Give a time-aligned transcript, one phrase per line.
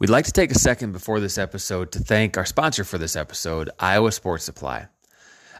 [0.00, 3.14] We'd like to take a second before this episode to thank our sponsor for this
[3.14, 4.88] episode, Iowa Sports Supply.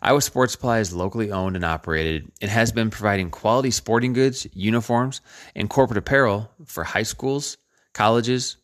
[0.03, 4.45] Iowa Sports Supply is locally owned and operated and has been providing quality sporting goods,
[4.53, 5.21] uniforms,
[5.55, 7.59] and corporate apparel for high schools,
[7.93, 8.57] colleges,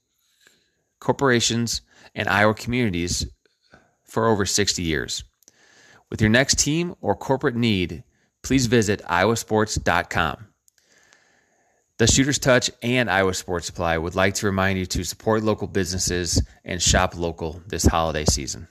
[0.99, 1.83] corporations,
[2.17, 3.27] and Iowa communities
[4.03, 5.23] for over 60 years.
[6.11, 8.03] With your next team or corporate need,
[8.43, 10.50] please visit iowasports.com.
[12.01, 15.67] The Shooter's Touch and Iowa Sports Supply would like to remind you to support local
[15.67, 18.69] businesses and shop local this holiday season.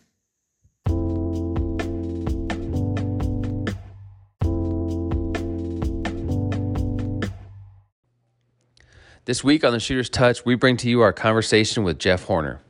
[9.25, 12.61] This week on the Shooter's Touch, we bring to you our conversation with Jeff Horner.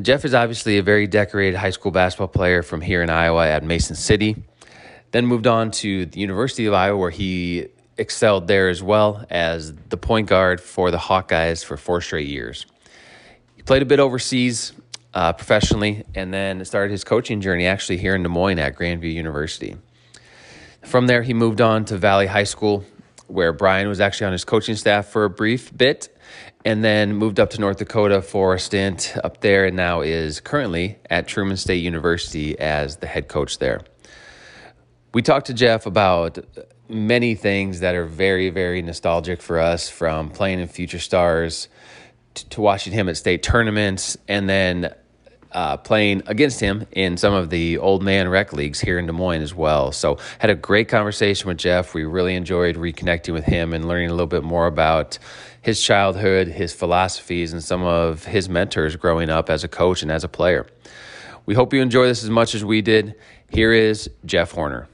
[0.00, 3.62] Jeff is obviously a very decorated high school basketball player from here in Iowa at
[3.62, 4.42] Mason City.
[5.12, 9.74] Then moved on to the University of Iowa, where he excelled there as well as
[9.88, 12.66] the point guard for the Hawkeyes for four straight years.
[13.56, 14.72] He played a bit overseas
[15.14, 19.00] uh, professionally and then started his coaching journey actually here in Des Moines at Grand
[19.00, 19.76] View University.
[20.82, 22.84] From there, he moved on to Valley High School,
[23.28, 26.08] where Brian was actually on his coaching staff for a brief bit,
[26.64, 30.40] and then moved up to North Dakota for a stint up there, and now is
[30.40, 33.82] currently at Truman State University as the head coach there.
[35.14, 36.38] We talked to Jeff about
[36.92, 41.68] many things that are very, very nostalgic for us from playing in Future Stars
[42.34, 44.94] to, to watching him at state tournaments and then
[45.52, 49.12] uh, playing against him in some of the old man rec leagues here in Des
[49.12, 49.92] Moines as well.
[49.92, 51.94] So, had a great conversation with Jeff.
[51.94, 55.18] We really enjoyed reconnecting with him and learning a little bit more about
[55.60, 60.10] his childhood, his philosophies, and some of his mentors growing up as a coach and
[60.10, 60.66] as a player.
[61.44, 63.14] We hope you enjoy this as much as we did.
[63.50, 64.88] Here is Jeff Horner.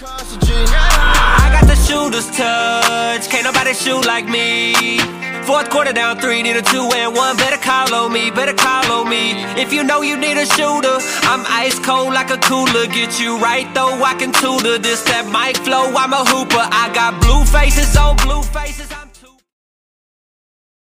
[0.00, 3.28] I got the shooter's touch.
[3.28, 4.98] Can't nobody shoot like me.
[5.42, 7.36] Fourth quarter down three, need a two and one.
[7.36, 9.32] Better call on me, better call on me.
[9.60, 12.86] If you know you need a shooter, I'm ice cold like a cooler.
[12.86, 15.92] Get you right though, I can tutor this that mic flow.
[15.96, 16.68] I'm a hooper.
[16.70, 18.92] I got blue faces on blue faces.
[18.92, 19.36] I'm too.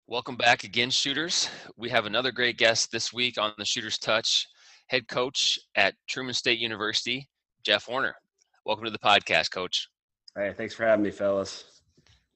[0.08, 1.48] Welcome back again, shooters.
[1.76, 4.48] We have another great guest this week on the Shooter's Touch,
[4.88, 7.28] head coach at Truman State University,
[7.62, 8.16] Jeff Horner.
[8.66, 9.88] Welcome to the podcast, Coach.
[10.36, 11.82] Hey, thanks for having me, fellas.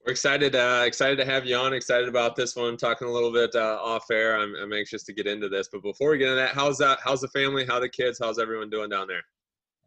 [0.07, 1.75] We're excited, uh, excited to have you on.
[1.75, 2.77] Excited about this one.
[2.77, 4.39] Talking a little bit uh, off air.
[4.39, 7.01] I'm, I'm anxious to get into this, but before we get into that, how's that?
[7.03, 7.67] How's the family?
[7.67, 8.21] How the kids?
[8.23, 9.23] How's everyone doing down there?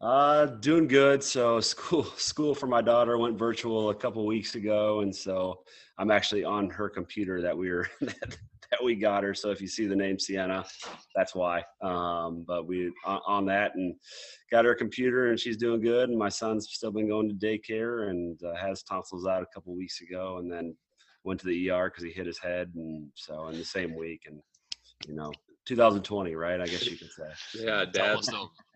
[0.02, 1.22] Uh, doing good.
[1.24, 5.62] So school, school for my daughter went virtual a couple weeks ago, and so
[5.96, 8.36] I'm actually on her computer that we were that
[8.82, 9.34] we got her.
[9.34, 10.64] So if you see the name Sienna,
[11.14, 11.62] that's why.
[11.82, 13.94] Um, but we on, on, that and
[14.50, 16.08] got her a computer, and she's doing good.
[16.08, 19.76] And my son's still been going to daycare and uh, has tonsils out a couple
[19.76, 20.76] weeks ago, and then
[21.24, 24.22] went to the ER because he hit his head, and so in the same week,
[24.26, 24.40] and
[25.06, 25.32] you know,
[25.66, 26.60] 2020, right?
[26.60, 27.64] I guess you could say.
[27.64, 28.20] Yeah, dad,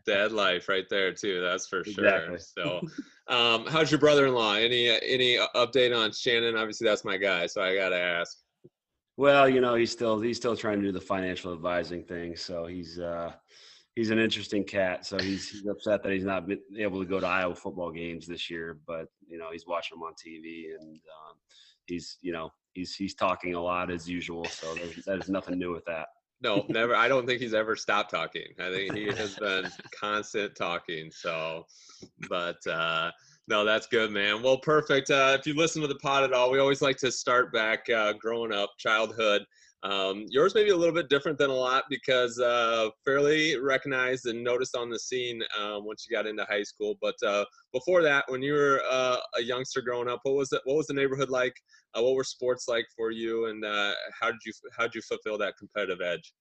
[0.07, 1.41] dad life right there too.
[1.41, 2.05] That's for sure.
[2.05, 2.39] exactly.
[2.39, 2.81] sure.
[3.29, 4.55] So, um, how's your brother-in-law?
[4.55, 6.57] Any any update on Shannon?
[6.57, 8.37] Obviously, that's my guy, so I gotta ask.
[9.19, 12.37] Well, you know, he's still he's still trying to do the financial advising thing.
[12.37, 13.33] So he's uh,
[13.97, 15.05] he's an interesting cat.
[15.05, 18.29] So he's he's upset that he's not been able to go to Iowa football games
[18.29, 18.79] this year.
[18.87, 21.35] But you know, he's watching them on TV, and um,
[21.87, 24.45] he's you know he's he's talking a lot as usual.
[24.45, 26.07] So there's, there's nothing new with that.
[26.41, 26.95] No, never.
[26.95, 28.55] I don't think he's ever stopped talking.
[28.61, 29.69] I think he has been
[30.01, 31.11] constant talking.
[31.11, 31.67] So,
[32.29, 33.11] but uh,
[33.49, 34.43] no, that's good, man.
[34.43, 35.11] Well, perfect.
[35.11, 37.89] Uh, if you listen to the pod at all, we always like to start back
[37.89, 39.43] uh, growing up, childhood.
[39.85, 44.27] Um, yours may be a little bit different than a lot because uh, fairly recognized
[44.27, 46.97] and noticed on the scene uh, once you got into high school.
[47.01, 50.61] But uh, before that, when you were uh, a youngster growing up, what was it?
[50.65, 51.55] What was the neighborhood like?
[51.97, 55.03] Uh, what were sports like for you, and uh, how did you how did you
[55.03, 56.35] fulfill that competitive edge?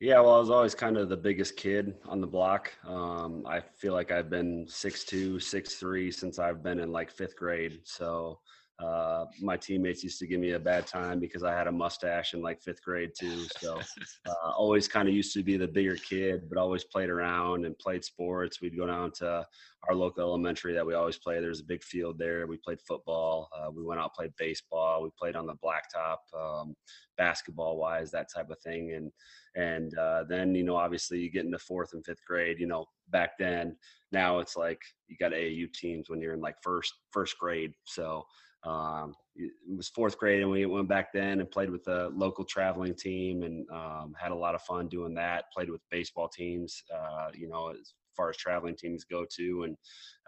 [0.00, 2.72] Yeah, well, I was always kind of the biggest kid on the block.
[2.86, 7.10] Um, I feel like I've been six two, six three since I've been in like
[7.10, 7.80] fifth grade.
[7.84, 8.40] So
[8.82, 12.32] uh, my teammates used to give me a bad time because I had a mustache
[12.32, 13.44] in like fifth grade too.
[13.58, 13.78] So
[14.26, 17.78] uh, always kind of used to be the bigger kid, but always played around and
[17.78, 18.62] played sports.
[18.62, 19.46] We'd go down to
[19.86, 21.40] our local elementary that we always play.
[21.40, 22.46] There's a big field there.
[22.46, 23.50] We played football.
[23.54, 25.02] Uh, we went out played baseball.
[25.02, 26.74] We played on the blacktop, um,
[27.18, 28.94] basketball wise, that type of thing.
[28.94, 29.12] And
[29.56, 32.58] and uh, then you know obviously you get into fourth and fifth grade.
[32.58, 33.76] You know back then.
[34.12, 37.72] Now it's like you got AAU teams when you're in like first first grade.
[37.84, 38.24] So
[38.64, 42.44] um, it was fourth grade and we went back then and played with a local
[42.44, 46.82] traveling team and um, had a lot of fun doing that played with baseball teams
[46.94, 49.76] uh, you know as far as traveling teams go to and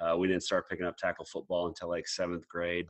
[0.01, 2.87] uh, we didn't start picking up tackle football until like seventh grade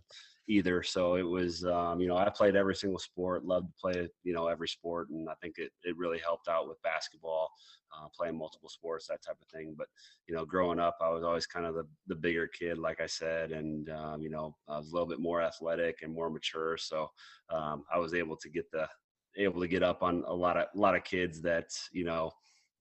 [0.49, 0.83] either.
[0.83, 4.33] So it was, um, you know, I played every single sport, loved to play, you
[4.33, 5.09] know, every sport.
[5.11, 7.49] And I think it, it really helped out with basketball,
[7.97, 9.75] uh, playing multiple sports, that type of thing.
[9.79, 9.87] But,
[10.27, 13.07] you know, growing up, I was always kind of the, the bigger kid, like I
[13.07, 13.53] said.
[13.53, 16.77] And, um, you know, I was a little bit more athletic and more mature.
[16.77, 17.09] So
[17.51, 18.89] um, I was able to get the,
[19.37, 22.33] able to get up on a lot of, a lot of kids that, you know,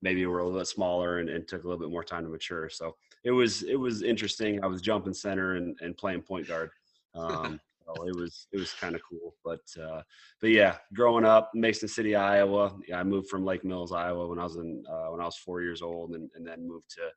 [0.02, 2.30] maybe were a little bit smaller and, and took a little bit more time to
[2.30, 2.70] mature.
[2.70, 4.64] So it was, it was interesting.
[4.64, 6.72] I was jumping center and, and playing point guard.
[7.16, 9.36] Um, so it was it was kind of cool.
[9.44, 10.02] But uh,
[10.40, 12.78] but yeah, growing up Mason City, Iowa.
[12.88, 15.38] Yeah, I moved from Lake Mills, Iowa when I was in uh, when I was
[15.38, 17.10] four years old, and, and then moved to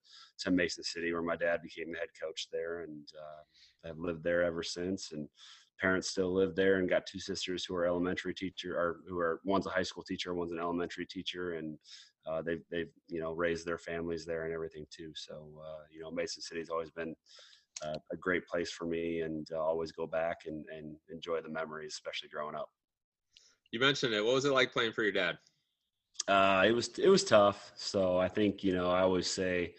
[0.45, 4.25] to Mason City where my dad became the head coach there, and uh, I've lived
[4.25, 5.13] there ever since.
[5.13, 5.29] And
[5.81, 9.41] parents still live there, and got two sisters who are elementary teacher, or who are
[9.45, 11.79] one's a high school teacher, one's an elementary teacher, and
[12.27, 15.13] uh, they've they've you know raised their families there and everything too.
[15.15, 17.15] So uh, you know Mason City's always been
[17.83, 21.49] uh, a great place for me and uh, always go back and, and enjoy the
[21.49, 22.71] memories, especially growing up.
[23.71, 24.25] You mentioned it.
[24.25, 25.37] What was it like playing for your dad?
[26.29, 27.73] Uh, it was it was tough.
[27.77, 29.75] So I think you know I always say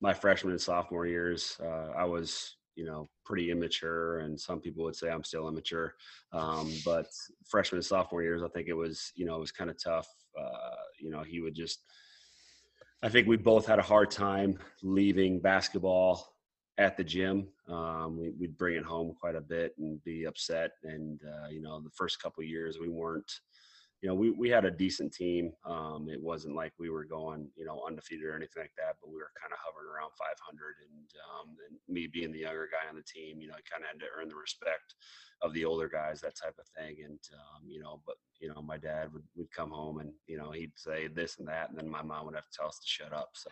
[0.00, 4.84] my freshman and sophomore years uh, I was you know pretty immature, and some people
[4.84, 5.94] would say I'm still immature.
[6.32, 7.06] Um, but
[7.44, 10.08] freshman and sophomore years, I think it was you know it was kind of tough.
[10.40, 11.82] Uh, you know he would just.
[13.02, 16.29] I think we both had a hard time leaving basketball
[16.80, 17.46] at the gym.
[17.68, 20.72] Um, we, would bring it home quite a bit and be upset.
[20.82, 23.30] And uh, you know, the first couple years we weren't.
[24.00, 25.52] You know, we, we had a decent team.
[25.64, 29.10] Um, it wasn't like we were going, you know, undefeated or anything like that, but
[29.10, 30.74] we were kind of hovering around 500.
[30.88, 33.84] And, um, and me being the younger guy on the team, you know, I kind
[33.84, 34.94] of had to earn the respect
[35.42, 36.96] of the older guys, that type of thing.
[37.04, 40.38] And, um, you know, but, you know, my dad would, would come home and, you
[40.38, 41.68] know, he'd say this and that.
[41.68, 43.30] And then my mom would have to tell us to shut up.
[43.34, 43.50] So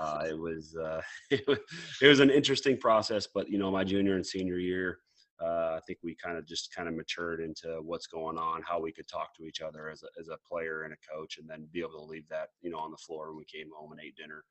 [0.00, 1.00] uh, it was, uh,
[1.30, 1.58] it was,
[2.02, 4.98] it was an interesting process, but, you know, my junior and senior year,
[5.42, 8.80] uh, I think we kind of just kind of matured into what's going on, how
[8.80, 11.48] we could talk to each other as a, as a player and a coach, and
[11.48, 13.92] then be able to leave that, you know, on the floor when we came home
[13.92, 14.44] and ate dinner.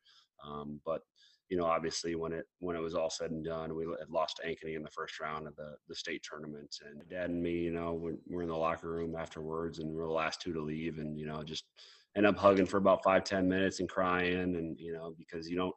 [0.45, 1.01] Um, but
[1.49, 4.37] you know, obviously when it when it was all said and done, we had lost
[4.37, 6.75] to Ankeny in the first round of the the state tournament.
[6.85, 10.07] And Dad and me, you know, we're, we're in the locker room afterwards, and we're
[10.07, 11.65] the last two to leave, and you know, just
[12.17, 15.55] end up hugging for about five ten minutes and crying, and you know, because you
[15.55, 15.75] don't,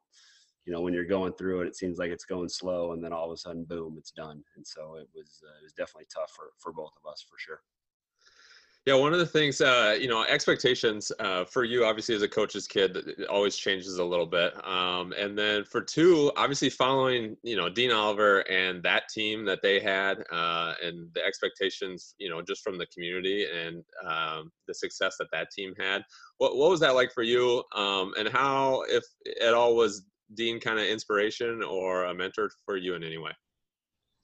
[0.69, 3.11] you know, when you're going through it, it seems like it's going slow, and then
[3.11, 4.45] all of a sudden, boom, it's done.
[4.55, 7.39] And so it was uh, it was definitely tough for for both of us for
[7.39, 7.63] sure.
[8.85, 12.29] Yeah, one of the things, uh, you know, expectations uh, for you, obviously, as a
[12.29, 14.53] coach's kid, it always changes a little bit.
[14.67, 19.61] Um, and then for two, obviously, following, you know, Dean Oliver and that team that
[19.63, 24.75] they had, uh, and the expectations, you know, just from the community and um, the
[24.75, 26.03] success that that team had.
[26.37, 27.65] What what was that like for you?
[27.75, 29.05] Um, and how, if
[29.43, 33.33] at all, was Dean kind of inspiration or a mentor for you in any way?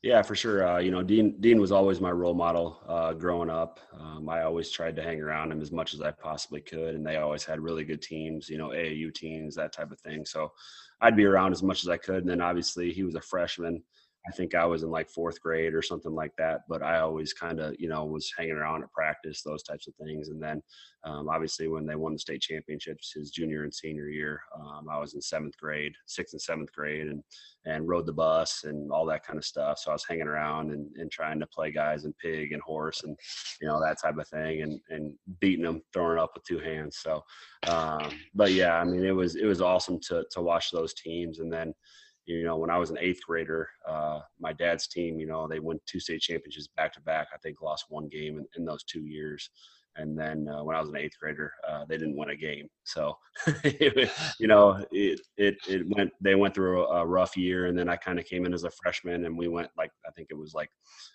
[0.03, 0.69] Yeah, for sure.
[0.69, 3.81] Uh, you know, Dean Dean was always my role model uh, growing up.
[3.99, 7.07] Um, I always tried to hang around him as much as I possibly could, and
[7.07, 8.51] they always had really good teams.
[8.51, 10.27] You know, AAU teams, that type of thing.
[10.27, 10.53] So
[11.01, 12.19] I'd be around as much as I could.
[12.19, 13.83] And then obviously he was a freshman.
[14.27, 16.63] I think I was in like fourth grade or something like that.
[16.69, 19.95] But I always kind of, you know, was hanging around at practice, those types of
[19.97, 20.29] things.
[20.29, 20.63] And then
[21.05, 24.99] um, obviously when they won the state championships his junior and senior year, um, I
[24.99, 27.23] was in seventh grade, sixth and seventh grade, and
[27.67, 29.79] and rode the bus and all that kind of stuff.
[29.79, 33.03] So I was hanging around and, and trying to play guys and pig and horse
[33.05, 33.17] and
[33.61, 36.99] you know that type of thing and and beating them, throwing up with two hands.
[37.03, 37.23] So,
[37.69, 41.41] um, but yeah, I mean it was it was awesome to to watch those teams
[41.41, 41.75] and then
[42.27, 45.59] you know, when I was an eighth grader, uh, my dad's team, you know, they
[45.59, 47.29] won two state championships back to back.
[47.35, 49.51] I think lost one game in, in those two years.
[49.97, 52.69] And then uh, when I was an eighth grader, uh, they didn't win a game.
[52.83, 53.17] So,
[53.81, 57.67] you know, it, it, it went, they went through a, rough year.
[57.67, 60.11] And then I kind of came in as a freshman and we went like, I
[60.11, 60.71] think it was like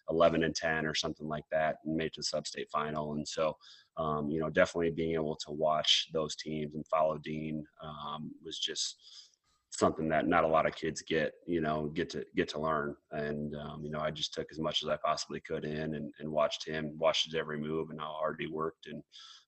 [0.09, 3.13] 11 and 10 or something like that and made to the sub state final.
[3.13, 3.57] And so,
[3.97, 8.59] um, you know, definitely being able to watch those teams and follow Dean um, was
[8.59, 9.28] just,
[9.71, 12.95] something that not a lot of kids get, you know, get to get to learn.
[13.11, 16.13] And um, you know, I just took as much as I possibly could in and,
[16.19, 19.01] and watched him, watched his every move and how hard he worked, and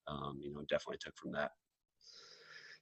[0.07, 1.51] um, you know, definitely took from that.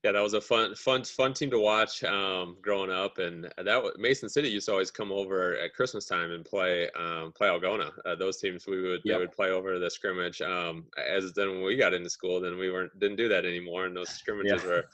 [0.03, 3.83] Yeah, that was a fun, fun, fun team to watch um, growing up, and that
[3.83, 7.49] was, Mason City used to always come over at Christmas time and play um, play
[7.49, 7.91] Algona.
[8.05, 9.17] Uh, those teams we would yep.
[9.17, 10.41] they would play over the scrimmage.
[10.41, 13.87] Um, as then when we got into school, then we weren't didn't do that anymore,
[13.87, 14.69] and those scrimmages yeah.
[14.69, 14.85] were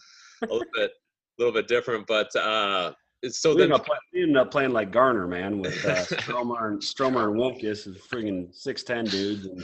[0.41, 0.91] a little bit
[1.37, 2.93] little bit different, but uh,
[3.29, 6.69] so we then ended, play, we ended up playing like Garner, man, with uh, Stromer
[6.69, 9.61] and Stromer and Wilkes is freaking six ten dudes, and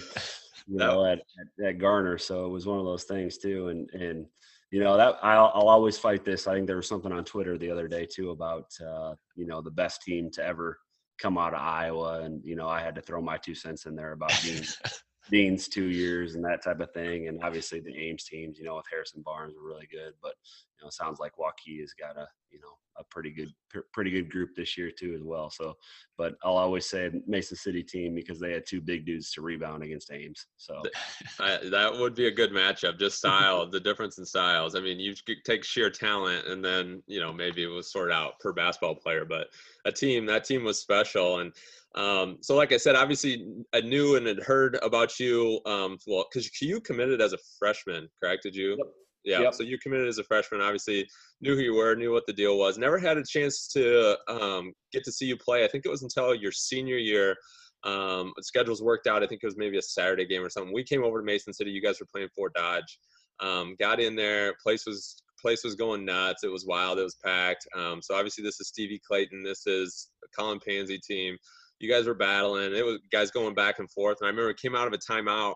[0.68, 2.18] you know at, at, at Garner.
[2.18, 4.26] So it was one of those things too, and and
[4.72, 6.48] you know that I'll, I'll always fight this.
[6.48, 9.62] I think there was something on Twitter the other day too about uh, you know
[9.62, 10.80] the best team to ever
[11.20, 13.96] come out of Iowa, and you know I had to throw my two cents in
[13.96, 14.64] there about being
[15.30, 17.28] Dean's two years and that type of thing.
[17.28, 20.34] And obviously the Ames teams, you know, with Harrison Barnes were really good, but
[20.78, 23.54] you know, sounds like Waukee has got a, you know, a pretty good,
[23.94, 25.50] pretty good group this year too, as well.
[25.50, 25.76] So,
[26.18, 29.84] but I'll always say Mason City team because they had two big dudes to rebound
[29.84, 30.48] against Ames.
[30.58, 30.82] So
[31.40, 33.00] that would be a good matchup.
[33.00, 34.76] Just style, the difference in styles.
[34.76, 35.14] I mean, you
[35.46, 39.26] take sheer talent and then, you know, maybe it was sort out per basketball player,
[39.26, 39.48] but
[39.86, 41.40] a team, that team was special.
[41.40, 41.54] And,
[41.96, 45.60] um, so, like I said, obviously, I knew and had heard about you.
[45.66, 48.44] Um, well, because you committed as a freshman, correct?
[48.44, 48.78] Did you?
[48.78, 48.88] Yep.
[49.24, 49.42] Yeah.
[49.42, 49.54] Yep.
[49.54, 50.62] So you committed as a freshman.
[50.62, 51.08] Obviously,
[51.42, 52.78] knew who you were, knew what the deal was.
[52.78, 55.64] Never had a chance to um, get to see you play.
[55.64, 57.36] I think it was until your senior year.
[57.84, 59.24] Um, schedules worked out.
[59.24, 60.74] I think it was maybe a Saturday game or something.
[60.74, 61.72] We came over to Mason City.
[61.72, 63.00] You guys were playing Fort Dodge.
[63.40, 64.54] Um, got in there.
[64.64, 66.44] Place was place was going nuts.
[66.44, 67.00] It was wild.
[67.00, 67.68] It was packed.
[67.76, 69.44] Um, so obviously, this is Stevie Clayton.
[69.44, 71.38] This is Colin Pansy team
[71.82, 72.76] you guys were battling.
[72.76, 74.18] It was guys going back and forth.
[74.22, 75.56] And I remember it came out of a timeout,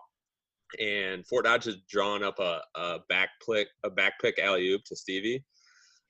[0.80, 4.82] and Fort Dodge had drawn up a, a back pick a back pick alley oop
[4.86, 5.44] to Stevie.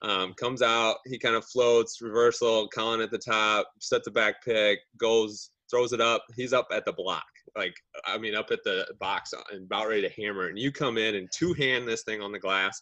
[0.03, 4.45] Um, comes out, he kind of floats, reversal, Colin at the top, sets a back
[4.45, 6.23] pick, goes, throws it up.
[6.37, 7.25] He's up at the block,
[7.57, 10.49] like I mean, up at the box and about ready to hammer.
[10.49, 12.81] And you come in and two hand this thing on the glass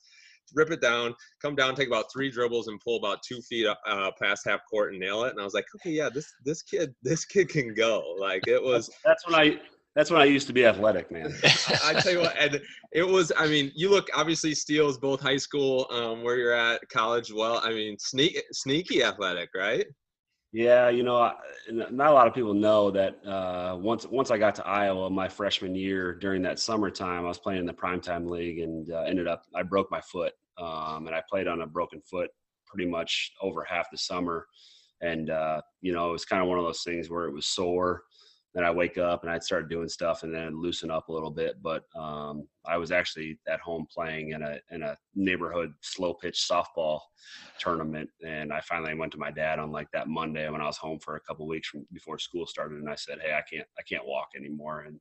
[0.55, 4.11] rip it down, come down, take about three dribbles, and pull about two feet uh,
[4.21, 5.31] past half court and nail it.
[5.31, 8.03] And I was like, okay, yeah, this this kid this kid can go.
[8.19, 8.91] Like it was.
[9.05, 9.61] That's when I.
[9.95, 11.33] That's when I used to be athletic, man.
[11.85, 12.61] I tell you what, and
[12.93, 13.31] it was.
[13.37, 17.33] I mean, you look obviously Steeles both high school, um, where you're at college.
[17.33, 19.87] Well, I mean, sneak, sneaky athletic, right?
[20.55, 21.33] Yeah, you know,
[21.69, 25.29] not a lot of people know that uh, once once I got to Iowa my
[25.29, 29.27] freshman year during that summertime, I was playing in the primetime league and uh, ended
[29.27, 32.31] up I broke my foot, um, and I played on a broken foot
[32.69, 34.47] pretty much over half the summer,
[35.01, 37.47] and uh, you know it was kind of one of those things where it was
[37.47, 38.05] sore,
[38.55, 41.31] then I wake up and I'd start doing stuff and then loosen up a little
[41.31, 41.61] bit.
[41.61, 46.47] But um, I was actually at home playing in a in a neighborhood slow pitch
[46.49, 47.01] softball
[47.59, 50.77] tournament, and I finally went to my dad on like that Monday when I was
[50.77, 53.67] home for a couple weeks from before school started, and I said, "Hey, I can't
[53.77, 55.01] I can't walk anymore." And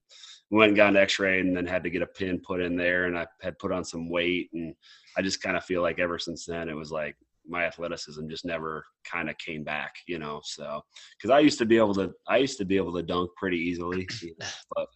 [0.49, 2.75] we went and got an X-ray, and then had to get a pin put in
[2.75, 4.73] there, and I had put on some weight, and
[5.15, 7.15] I just kind of feel like ever since then it was like
[7.47, 10.41] my athleticism just never kind of came back, you know.
[10.43, 10.81] So,
[11.17, 13.57] because I used to be able to, I used to be able to dunk pretty
[13.57, 14.87] easily, you know, but.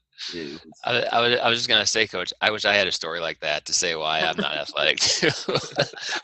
[0.83, 2.33] I, I, was, I was just gonna say, Coach.
[2.41, 5.29] I wish I had a story like that to say why I'm not athletic too,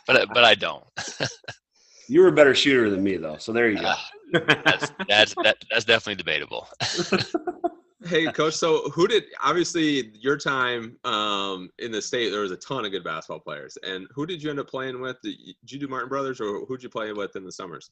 [0.08, 0.84] but but I don't.
[2.08, 3.38] you were a better shooter than me, though.
[3.38, 3.86] So there you go.
[3.86, 3.96] Uh,
[4.66, 6.68] that's that's that, that's definitely debatable.
[8.06, 8.56] Hey, coach.
[8.56, 12.32] So, who did obviously your time um, in the state?
[12.32, 15.00] There was a ton of good basketball players, and who did you end up playing
[15.00, 15.18] with?
[15.22, 17.92] Did you do Martin Brothers, or who did you play with in the summers?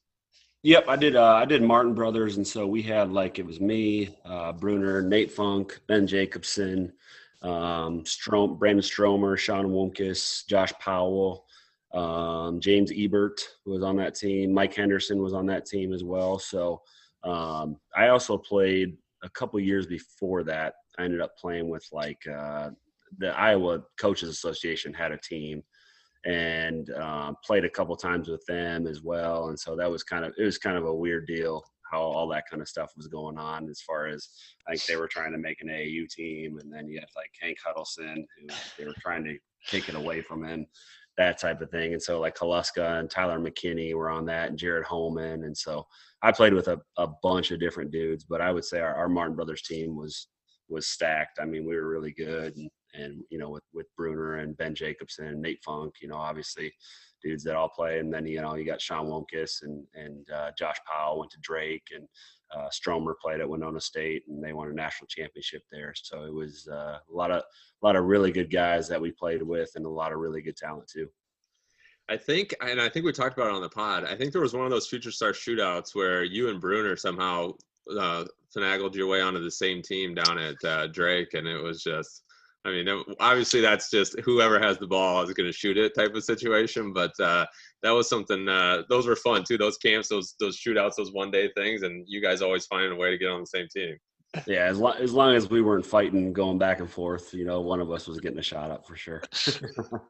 [0.64, 1.16] Yep, I did.
[1.16, 5.00] Uh, I did Martin Brothers, and so we had like it was me, uh, Brunner,
[5.00, 6.92] Nate Funk, Ben Jacobson,
[7.40, 11.46] um, Strom, Brandon Stromer, Sean Womkis, Josh Powell,
[11.94, 14.52] um, James Ebert was on that team.
[14.52, 16.38] Mike Henderson was on that team as well.
[16.38, 16.82] So
[17.24, 22.20] um, I also played a couple years before that, I ended up playing with like
[22.26, 22.70] uh,
[23.18, 25.62] the Iowa Coaches Association had a team
[26.24, 29.48] and uh, played a couple times with them as well.
[29.48, 32.26] And so that was kind of it was kind of a weird deal how all
[32.26, 34.30] that kind of stuff was going on as far as
[34.66, 37.30] I think they were trying to make an AAU team, and then you had like
[37.40, 39.36] Hank Huddleston who they were trying to
[39.68, 40.66] take it away from him,
[41.18, 41.92] that type of thing.
[41.92, 45.86] And so like Haluska and Tyler McKinney were on that, and Jared Homan, and so
[46.22, 49.08] I played with a, a bunch of different dudes, but I would say our, our
[49.08, 50.28] Martin Brothers team was
[50.68, 51.38] was stacked.
[51.40, 54.74] I mean, we were really good, and, and you know, with with Brunner and Ben
[54.74, 56.72] Jacobson and Nate Funk, you know, obviously
[57.22, 60.50] dudes that all play, and then you know you got Sean Wonkus and and uh,
[60.58, 62.06] Josh Powell went to Drake, and
[62.54, 65.92] uh, Stromer played at Winona State, and they won a national championship there.
[65.96, 69.10] So it was uh, a lot of a lot of really good guys that we
[69.10, 71.08] played with, and a lot of really good talent too.
[72.08, 74.04] I think, and I think we talked about it on the pod.
[74.04, 77.52] I think there was one of those future star shootouts where you and Brunner somehow
[77.98, 78.24] uh,
[78.56, 82.24] finagled your way onto the same team down at uh, Drake, and it was just.
[82.64, 82.86] I mean,
[83.18, 86.92] obviously that's just whoever has the ball is going to shoot it type of situation.
[86.92, 87.44] But uh,
[87.82, 88.48] that was something.
[88.48, 89.58] Uh, those were fun too.
[89.58, 92.96] Those camps, those those shootouts, those one day things, and you guys always finding a
[92.96, 93.96] way to get on the same team.
[94.46, 97.60] Yeah, as long as long as we weren't fighting, going back and forth, you know,
[97.60, 99.22] one of us was getting a shot up for sure.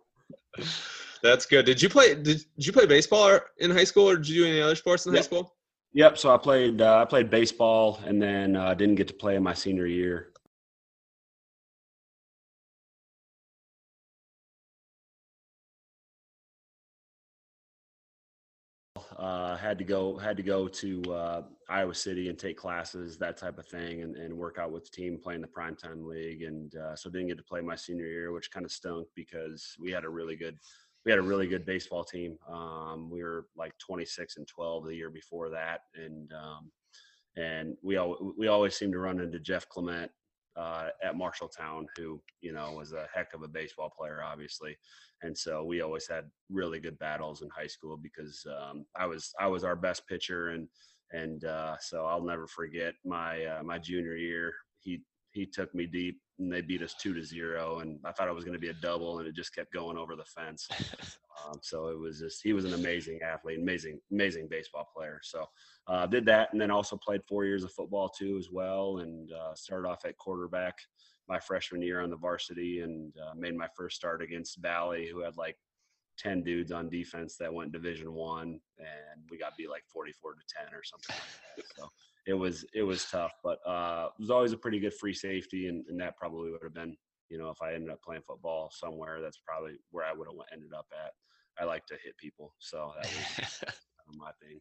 [1.23, 1.67] That's good.
[1.67, 2.15] Did you play?
[2.15, 5.07] Did, did you play baseball in high school, or did you do any other sports
[5.07, 5.23] in yep.
[5.23, 5.55] high school?
[5.93, 6.19] Yep.
[6.19, 6.81] So I played.
[6.81, 10.33] Uh, I played baseball, and then uh, didn't get to play in my senior year.
[19.23, 23.37] uh, had to go had to go to uh, Iowa City and take classes, that
[23.37, 26.43] type of thing, and, and work out with the team playing the primetime league.
[26.43, 29.77] And uh, so didn't get to play my senior year, which kind of stunk because
[29.81, 30.59] we had a really good
[31.05, 32.39] we had a really good baseball team.
[32.51, 36.71] Um, we were like 26 and 12 the year before that, and um,
[37.37, 40.11] and we all we always seemed to run into Jeff Clement
[40.57, 44.77] uh, at Marshalltown, who you know was a heck of a baseball player, obviously,
[45.23, 49.33] and so we always had really good battles in high school because um, I was
[49.41, 50.69] I was our best pitcher, and
[51.13, 54.53] and uh, so I'll never forget my uh, my junior year.
[54.81, 57.79] He he took me deep and they beat us two to zero.
[57.81, 59.97] And I thought it was going to be a double, and it just kept going
[59.97, 60.69] over the fence.
[61.47, 65.21] um, so it was just he was an amazing athlete, amazing amazing baseball player.
[65.23, 65.47] So
[65.87, 69.31] uh, did that, and then also played four years of football too as well, and
[69.33, 70.79] uh, started off at quarterback
[71.29, 75.21] my freshman year on the varsity, and uh, made my first start against Valley, who
[75.21, 75.57] had like
[76.19, 80.41] 10 dudes on defense that went division one and we got beat like 44 to
[80.67, 81.17] 10 or something
[81.57, 81.89] like so
[82.27, 85.69] it was it was tough, but uh, it was always a pretty good free safety,
[85.69, 86.97] and, and that probably would have been
[87.29, 90.37] you know if I ended up playing football somewhere, that's probably where I would have
[90.53, 91.13] ended up at.
[91.61, 93.75] I like to hit people, so that was
[94.17, 94.61] my thing.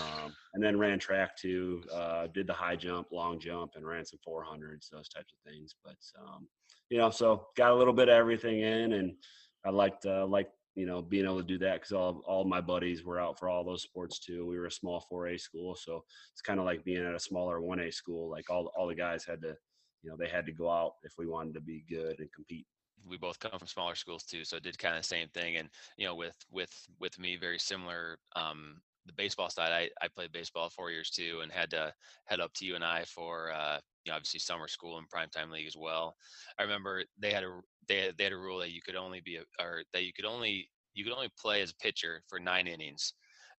[0.00, 1.82] Um, and then ran track too.
[1.92, 5.74] Uh, did the high jump, long jump, and ran some 400s, those types of things.
[5.84, 6.48] But um,
[6.90, 9.12] you know, so got a little bit of everything in, and
[9.64, 12.60] I liked uh, liked you know, being able to do that because all all my
[12.60, 14.46] buddies were out for all those sports too.
[14.46, 17.60] We were a small 4A school, so it's kind of like being at a smaller
[17.60, 18.30] 1A school.
[18.30, 19.56] Like all all the guys had to,
[20.04, 22.64] you know, they had to go out if we wanted to be good and compete.
[23.10, 25.56] We both come from smaller schools too, so it did kind of the same thing.
[25.56, 28.20] And you know, with with with me, very similar.
[28.36, 31.92] Um, the baseball side, I, I played baseball four years too, and had to
[32.26, 35.76] head up to UNI for uh, you know obviously summer school and primetime league as
[35.76, 36.14] well.
[36.58, 39.20] I remember they had a they had, they had a rule that you could only
[39.20, 42.38] be a, or that you could only you could only play as a pitcher for
[42.38, 43.14] nine innings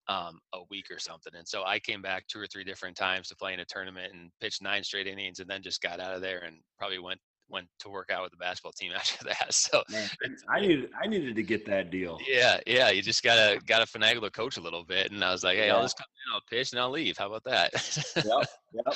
[0.08, 1.34] um, a week or something.
[1.36, 4.14] And so I came back two or three different times to play in a tournament
[4.14, 7.20] and pitched nine straight innings, and then just got out of there and probably went
[7.50, 9.54] went to work out with the basketball team after that.
[9.54, 10.10] So Man,
[10.50, 12.20] I needed I needed to get that deal.
[12.28, 12.90] Yeah, yeah.
[12.90, 15.68] You just gotta gotta finagle the coach a little bit, and I was like, hey,
[15.68, 15.76] yeah.
[15.76, 17.18] I'll just come in, I'll pitch, and I'll leave.
[17.18, 17.72] How about that?
[18.16, 18.26] yep,
[18.74, 18.96] yep.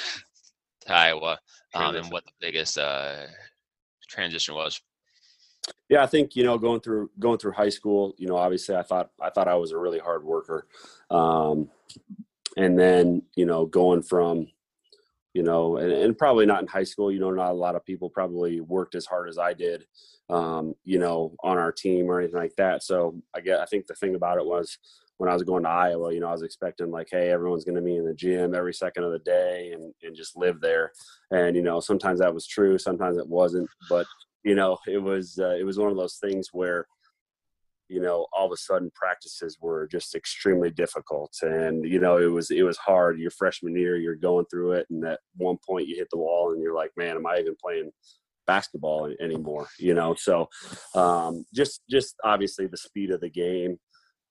[0.88, 1.39] Iowa,
[1.74, 3.26] um, and what the biggest uh,
[4.10, 4.80] transition was.
[5.89, 8.84] Yeah, I think you know going through going through high school, you know, obviously I
[8.84, 10.68] thought I thought I was a really hard worker,
[11.10, 11.70] um,
[12.58, 14.48] and then you know going from
[15.34, 17.12] you know, and, and, probably not in high school.
[17.12, 19.86] You know, not a lot of people probably worked as hard as I did,
[20.30, 22.84] um, you know, on our team or anything like that.
[22.84, 24.78] So I get, I think the thing about it was
[25.17, 27.76] when I was going to Iowa, you know, I was expecting like, hey, everyone's going
[27.76, 30.91] to be in the gym every second of the day and and just live there.
[31.32, 33.69] And you know, sometimes that was true, sometimes it wasn't.
[33.89, 34.06] But
[34.43, 36.88] you know, it was uh, it was one of those things where
[37.93, 42.32] you know all of a sudden practices were just extremely difficult and you know it
[42.32, 45.88] was it was hard your freshman year you're going through it and at one point
[45.88, 47.91] you hit the wall and you're like man am i even playing
[48.45, 49.67] basketball anymore?
[49.79, 50.49] You know so
[50.95, 53.77] um, just just obviously the speed of the game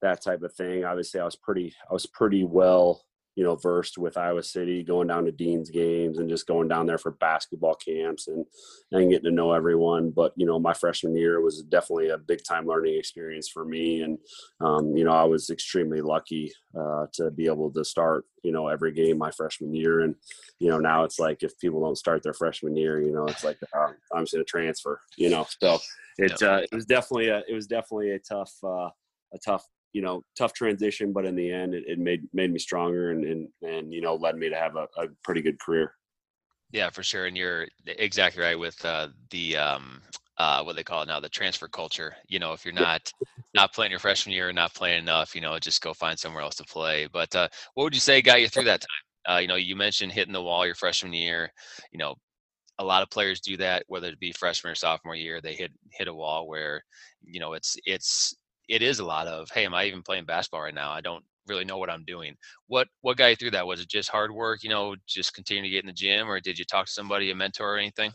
[0.00, 0.84] that type of thing.
[0.84, 3.02] Obviously i was pretty i was pretty well
[3.34, 6.86] you know, versed with Iowa City, going down to Dean's games and just going down
[6.86, 8.44] there for basketball camps and
[8.90, 10.10] and getting to know everyone.
[10.10, 14.02] But you know, my freshman year was definitely a big time learning experience for me,
[14.02, 14.18] and
[14.60, 18.68] um, you know, I was extremely lucky uh, to be able to start you know
[18.68, 20.00] every game my freshman year.
[20.00, 20.14] And
[20.58, 23.44] you know, now it's like if people don't start their freshman year, you know, it's
[23.44, 25.00] like oh, I'm just going to transfer.
[25.16, 25.78] You know, so
[26.18, 28.90] it uh, it was definitely a it was definitely a tough uh,
[29.32, 32.58] a tough you know tough transition but in the end it, it made made me
[32.58, 35.94] stronger and, and and you know led me to have a, a pretty good career.
[36.72, 40.00] Yeah for sure and you're exactly right with uh, the um
[40.38, 43.12] uh, what they call it now the transfer culture you know if you're not
[43.54, 46.56] not playing your freshman year not playing enough you know just go find somewhere else
[46.56, 49.34] to play but uh, what would you say got you through that time?
[49.36, 51.52] Uh, you know you mentioned hitting the wall your freshman year
[51.92, 52.14] you know
[52.78, 55.70] a lot of players do that whether it be freshman or sophomore year they hit
[55.92, 56.82] hit a wall where
[57.22, 58.34] you know it's it's
[58.72, 61.22] it is a lot of hey am i even playing basketball right now i don't
[61.46, 62.34] really know what i'm doing
[62.68, 65.62] what what got you through that was it just hard work you know just continue
[65.62, 68.10] to get in the gym or did you talk to somebody a mentor or anything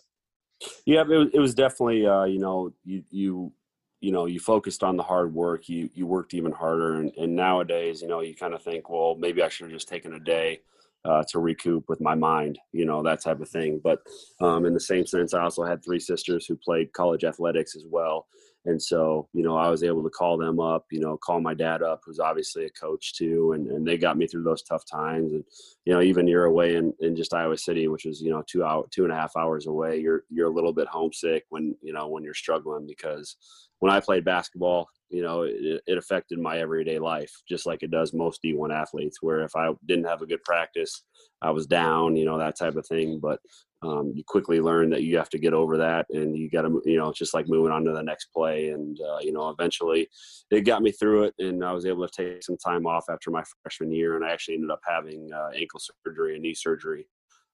[0.86, 3.54] yeah it was, it was definitely uh, you know you you
[4.02, 7.36] you know you focused on the hard work you you worked even harder and, and
[7.36, 10.20] nowadays you know you kind of think well maybe i should have just taken a
[10.20, 10.60] day
[11.08, 13.80] uh, to recoup with my mind, you know, that type of thing.
[13.82, 14.00] But
[14.42, 17.86] um, in the same sense, I also had three sisters who played college athletics as
[17.90, 18.28] well.
[18.68, 21.54] And so, you know, I was able to call them up, you know, call my
[21.54, 23.54] dad up, who's obviously a coach too.
[23.54, 25.32] And, and they got me through those tough times.
[25.32, 25.46] And,
[25.86, 28.66] you know, even you're away in, in just Iowa City, which is, you know, two
[28.66, 31.94] hour, two and a half hours away, you're, you're a little bit homesick when, you
[31.94, 33.38] know, when you're struggling because
[33.80, 37.92] when I played basketball, you know, it, it, affected my everyday life, just like it
[37.92, 39.20] does most D1 athletes.
[39.22, 41.04] Where if I didn't have a good practice,
[41.42, 43.20] I was down, you know, that type of thing.
[43.22, 43.40] But
[43.84, 46.82] um, you quickly learn that you have to get over that, and you got to,
[46.86, 48.70] you know, just like moving on to the next play.
[48.70, 50.08] And uh, you know, eventually,
[50.52, 53.32] it got me through it, and I was able to take some time off after
[53.32, 57.08] my freshman year, and I actually ended up having uh, ankle surgery and knee surgery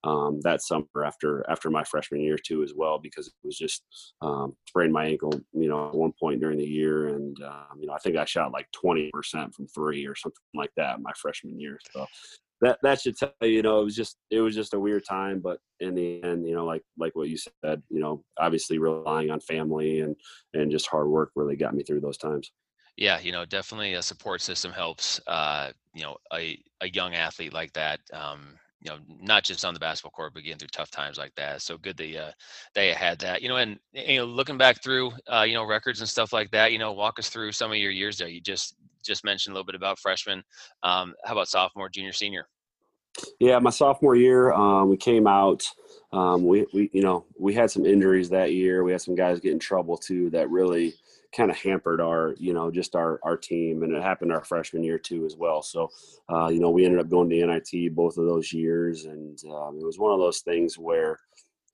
[0.03, 3.83] um, that summer after after my freshman year too as well because it was just
[4.21, 7.87] um, sprained my ankle you know at one point during the year and um, you
[7.87, 9.11] know I think I shot like 20%
[9.53, 12.05] from three or something like that my freshman year so
[12.63, 15.03] that that should tell you you know it was just it was just a weird
[15.07, 18.77] time but in the end you know like like what you said you know obviously
[18.77, 20.15] relying on family and
[20.53, 22.51] and just hard work really got me through those times
[22.97, 27.53] yeah you know definitely a support system helps uh you know a, a young athlete
[27.53, 30.91] like that um you know, not just on the basketball court, but getting through tough
[30.91, 31.61] times like that.
[31.61, 32.31] So good that uh,
[32.75, 36.01] they had that, you know, and you know, looking back through, uh, you know, records
[36.01, 38.27] and stuff like that, you know, walk us through some of your years there.
[38.27, 40.43] You just just mentioned a little bit about freshman.
[40.83, 42.47] Um, how about sophomore, junior, senior?
[43.39, 45.69] Yeah, my sophomore year, um, we came out.
[46.11, 48.83] Um, we, we, you know, we had some injuries that year.
[48.83, 50.93] We had some guys get in trouble too that really
[51.35, 54.83] kind of hampered our, you know, just our our team, and it happened our freshman
[54.83, 55.61] year too as well.
[55.61, 55.89] So,
[56.31, 59.77] uh, you know, we ended up going to NIT both of those years, and um,
[59.79, 61.19] it was one of those things where,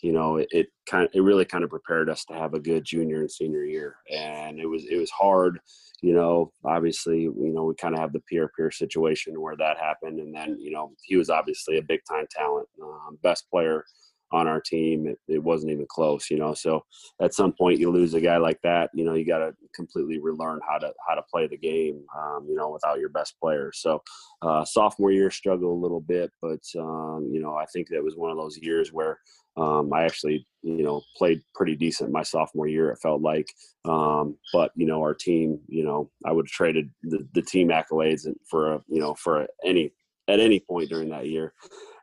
[0.01, 2.59] you know, it, it kind of it really kind of prepared us to have a
[2.59, 5.59] good junior and senior year, and it was it was hard.
[6.01, 9.77] You know, obviously, you know, we kind of have the Pierre Pierce situation where that
[9.77, 13.83] happened, and then you know, he was obviously a big time talent, um, best player
[14.31, 15.07] on our team.
[15.07, 16.53] It, it, wasn't even close, you know.
[16.53, 16.85] So
[17.21, 18.91] at some point, you lose a guy like that.
[18.93, 22.03] You know, you got to completely relearn how to how to play the game.
[22.17, 23.71] Um, you know, without your best player.
[23.73, 24.01] So
[24.41, 28.15] uh, sophomore year struggled a little bit, but um, you know, I think that was
[28.15, 29.19] one of those years where
[29.59, 32.91] um, I actually, you know, played pretty decent my sophomore year.
[32.91, 33.47] It felt like,
[33.85, 37.69] um, but you know, our team, you know, I would have traded the, the team
[37.69, 39.91] accolades for a, you know, for any
[40.27, 41.53] at any point during that year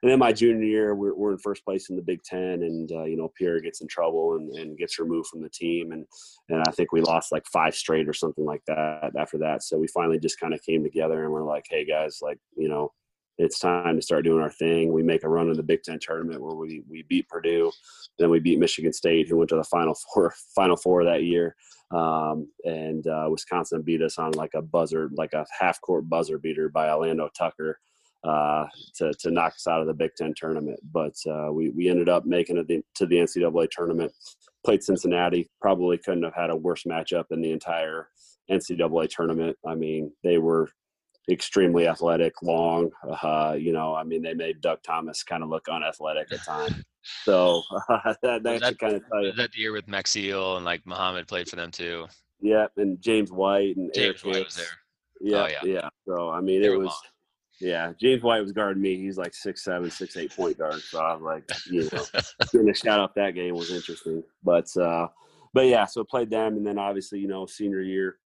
[0.03, 2.90] and then my junior year, we're, we're in first place in the Big Ten, and
[2.92, 6.07] uh, you know Pierre gets in trouble and, and gets removed from the team, and
[6.49, 9.62] and I think we lost like five straight or something like that after that.
[9.62, 12.69] So we finally just kind of came together and we're like, hey guys, like you
[12.69, 12.92] know,
[13.38, 14.92] it's time to start doing our thing.
[14.92, 17.70] We make a run in the Big Ten tournament where we we beat Purdue,
[18.18, 21.55] then we beat Michigan State, who went to the Final Four Final Four that year,
[21.90, 26.38] um, and uh, Wisconsin beat us on like a buzzer, like a half court buzzer
[26.38, 27.79] beater by Alando Tucker
[28.27, 30.81] uh, to, to knock us out of the Big Ten tournament.
[30.92, 34.12] But uh, we, we ended up making it to the NCAA tournament.
[34.64, 35.49] Played Cincinnati.
[35.61, 38.09] Probably couldn't have had a worse matchup in the entire
[38.51, 39.57] NCAA tournament.
[39.66, 40.70] I mean, they were
[41.29, 42.91] extremely athletic, long.
[43.23, 46.83] Uh, you know, I mean, they made Doug Thomas kind of look unathletic at times.
[47.25, 49.33] So uh, that, that, that kind of tell you.
[49.33, 52.07] That year with Maxiell and like Muhammad played for them too.
[52.41, 54.67] Yeah, and James White and James Eric White was there.
[55.21, 55.89] Yeah, oh, yeah, yeah.
[56.07, 56.89] So I mean, they it was.
[56.89, 57.01] Long.
[57.59, 58.99] Yeah, James White was guarding me.
[58.99, 60.81] He's like six seven, six eight point guard.
[60.83, 62.05] So I was like, you know,
[62.53, 64.23] getting a shot up that game was interesting.
[64.45, 65.09] But uh,
[65.55, 68.19] but yeah, so played them, and then obviously you know senior year,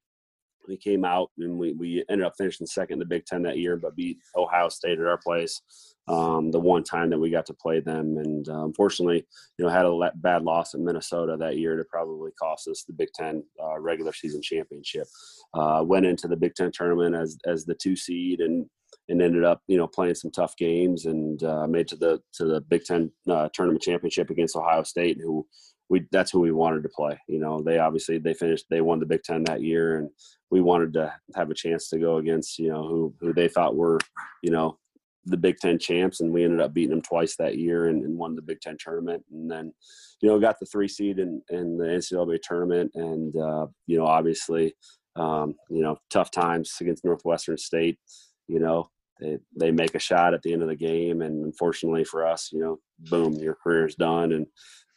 [0.69, 3.59] we came out and we we ended up finishing second in the Big Ten that
[3.59, 5.61] year, but beat Ohio State at our place.
[6.07, 9.27] Um, the one time that we got to play them, and uh, unfortunately,
[9.59, 12.95] you know, had a bad loss in Minnesota that year to probably cost us the
[12.95, 15.07] Big Ten uh, regular season championship.
[15.55, 18.67] Uh, went into the Big Ten tournament as as the two seed, and
[19.09, 22.45] and ended up you know playing some tough games and uh, made to the to
[22.45, 25.47] the Big Ten uh, tournament championship against Ohio State, who
[25.89, 27.19] we that's who we wanted to play.
[27.29, 30.11] You know, they obviously they finished they won the Big Ten that year, and
[30.51, 33.77] we wanted to have a chance to go against you know who who they thought
[33.77, 33.99] were
[34.43, 34.79] you know
[35.25, 38.17] the Big Ten champs, and we ended up beating them twice that year and, and
[38.17, 39.73] won the Big Ten tournament, and then
[40.21, 44.07] you know got the three seed in, in the NCAA tournament, and uh, you know
[44.07, 44.75] obviously
[45.17, 47.99] um, you know tough times against Northwestern State.
[48.47, 52.05] You know, they they make a shot at the end of the game, and unfortunately
[52.05, 54.47] for us, you know, boom, your career is done, and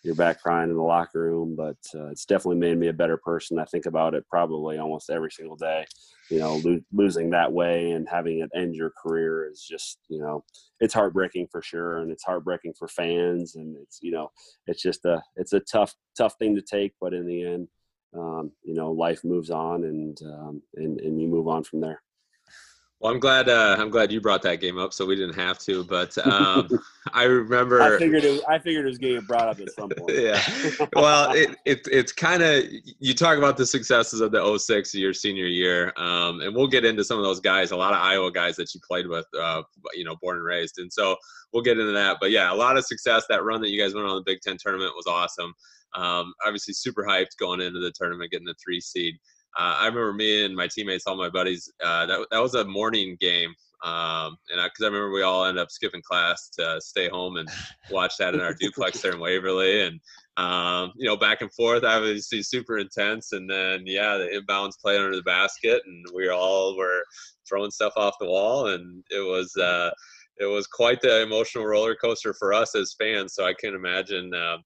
[0.04, 1.56] you're back crying in the locker room.
[1.56, 3.60] But uh, it's definitely made me a better person.
[3.60, 5.86] I think about it probably almost every single day.
[6.30, 10.20] You know, lo- losing that way and having it end your career is just, you
[10.20, 10.44] know,
[10.80, 14.32] it's heartbreaking for sure, and it's heartbreaking for fans, and it's, you know,
[14.66, 16.94] it's just a, it's a tough, tough thing to take.
[17.02, 17.68] But in the end,
[18.14, 22.02] um, you know, life moves on, and um, and and you move on from there.
[23.02, 23.50] Well, I'm glad.
[23.50, 25.84] Uh, I'm glad you brought that game up, so we didn't have to.
[25.84, 26.70] But um,
[27.14, 27.82] I remember.
[27.82, 28.24] I figured.
[28.24, 30.16] It, I figured it was getting brought up at some point.
[30.16, 30.40] yeah.
[30.96, 32.64] Well, it, it it's kind of
[33.00, 36.86] you talk about the successes of the 06 your senior year, um, and we'll get
[36.86, 37.72] into some of those guys.
[37.72, 39.64] A lot of Iowa guys that you played with, uh,
[39.96, 41.16] you know, born and raised, and so
[41.54, 42.18] we'll get into that.
[42.22, 43.26] But yeah, a lot of success.
[43.30, 45.56] That run that you guys went on the Big Ten tournament was awesome.
[45.96, 49.16] Um, obviously, super hyped going into the tournament, getting the three seed.
[49.58, 51.72] Uh, I remember me and my teammates, all my buddies.
[51.84, 55.46] Uh, that that was a morning game, um, and because I, I, remember we all
[55.46, 57.50] ended up skipping class to stay home and
[57.90, 60.00] watch that in our duplex there in Waverly, and
[60.38, 63.34] um, you know back and forth, obviously super intense.
[63.34, 67.04] And then yeah, the inbounds play under the basket, and we all were
[67.48, 69.54] throwing stuff off the wall, and it was.
[69.58, 69.92] Uh,
[70.38, 73.36] it was quite the emotional roller coaster for us as fans.
[73.36, 74.58] So I can imagine uh,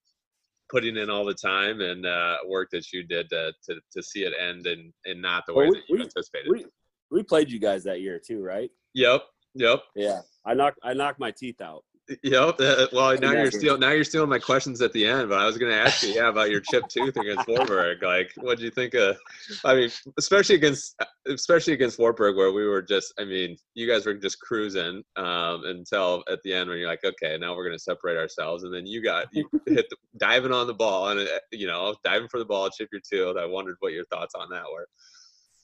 [0.70, 4.24] putting in all the time and uh, work that you did to, to, to see
[4.24, 6.50] it end and, and not the way well, we, that you we, anticipated.
[6.50, 6.66] We,
[7.12, 8.72] we played you guys that year too, right?
[8.94, 9.24] Yep.
[9.56, 9.84] Yep.
[9.96, 10.22] Yeah.
[10.46, 11.84] I knocked I knocked my teeth out.
[12.24, 12.56] Yep.
[12.60, 15.46] Uh, well, now you're still now you're stealing my questions at the end, but I
[15.46, 18.04] was going to ask you, yeah, about your chip tooth against Wartburg.
[18.04, 19.18] Like, what do you think of?
[19.64, 24.06] I mean, especially against especially against Wartburg, where we were just, I mean, you guys
[24.06, 27.78] were just cruising um, until at the end when you're like, okay, now we're going
[27.78, 31.20] to separate ourselves, and then you got you hit the, diving on the ball and
[31.22, 33.38] uh, you know diving for the ball, chip your tooth.
[33.38, 34.88] I wondered what your thoughts on that were.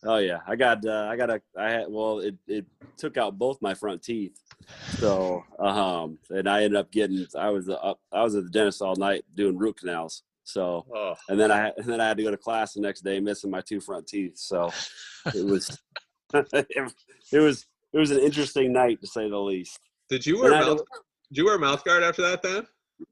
[0.03, 2.65] Oh yeah, I got uh, I got a I had well it it
[2.97, 4.35] took out both my front teeth,
[4.97, 8.81] so um and I ended up getting I was up I was at the dentist
[8.81, 10.23] all night doing root canals.
[10.43, 11.15] So oh.
[11.29, 13.51] and then I and then I had to go to class the next day missing
[13.51, 14.37] my two front teeth.
[14.37, 14.71] So
[15.35, 15.77] it was
[16.33, 16.93] it,
[17.31, 19.79] it was it was an interesting night to say the least.
[20.09, 20.85] Did you wear mouth, to,
[21.29, 22.65] did you wear a mouth guard after that then?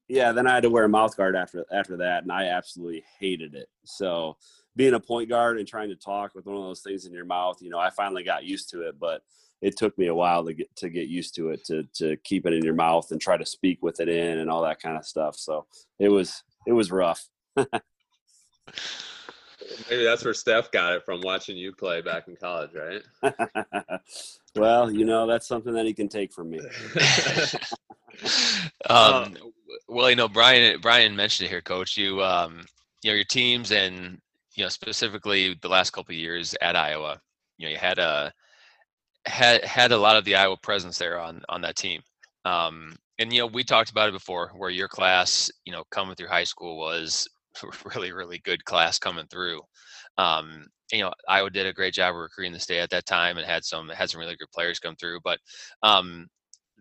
[0.08, 3.04] Yeah, then I had to wear a mouth guard after after that, and I absolutely
[3.19, 3.69] hated it.
[3.86, 4.38] So
[4.75, 7.25] being a point guard and trying to talk with one of those things in your
[7.25, 9.21] mouth, you know, I finally got used to it, but
[9.62, 12.45] it took me a while to get to get used to it, to to keep
[12.45, 14.97] it in your mouth and try to speak with it in and all that kind
[14.97, 15.36] of stuff.
[15.36, 15.65] So
[15.97, 17.27] it was it was rough.
[19.89, 23.03] Maybe that's where Steph got it from watching you play back in college, right?
[24.55, 26.60] well, you know, that's something that he can take from me.
[28.89, 29.36] um,
[29.88, 31.97] well, you know, Brian Brian mentioned it here, Coach.
[31.97, 32.65] You um,
[33.03, 34.19] you know, your teams and
[34.55, 37.21] you know, specifically the last couple years at Iowa,
[37.57, 38.33] you know, you had a
[39.25, 42.01] had had a lot of the Iowa presence there on on that team.
[42.45, 46.15] Um, and you know, we talked about it before, where your class, you know, coming
[46.15, 47.27] through high school was
[47.85, 49.62] really really good class coming through.
[50.17, 53.38] Um, you know, Iowa did a great job of recruiting the state at that time
[53.38, 55.19] and had some had some really good players come through.
[55.23, 55.39] But
[55.83, 56.27] um,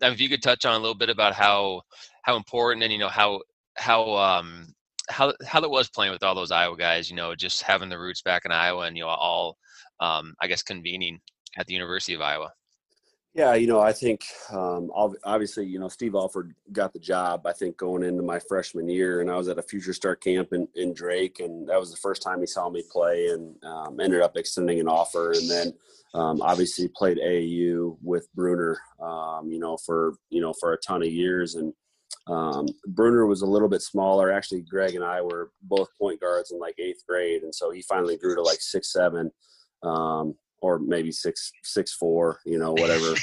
[0.02, 1.82] if you could touch on a little bit about how
[2.22, 3.40] how important and you know how
[3.76, 4.66] how um,
[5.08, 7.10] how how it was playing with all those Iowa guys.
[7.10, 9.58] You know, just having the roots back in Iowa, and you know, all
[10.00, 11.20] um, I guess convening
[11.56, 12.52] at the University of Iowa.
[13.34, 17.46] Yeah, you know, I think um, obviously, you know, Steve Alford got the job.
[17.46, 20.52] I think going into my freshman year, and I was at a Future Star camp
[20.52, 24.00] in, in Drake, and that was the first time he saw me play, and um,
[24.00, 25.72] ended up extending an offer, and then
[26.14, 31.02] um, obviously played AAU with Brunner, um, you know, for you know for a ton
[31.02, 31.72] of years, and
[32.28, 34.30] um, Brunner was a little bit smaller.
[34.30, 37.82] Actually, Greg and I were both point guards in like eighth grade, and so he
[37.82, 39.30] finally grew to like six seven,
[39.82, 42.40] um, or maybe six six four.
[42.44, 43.14] You know, whatever,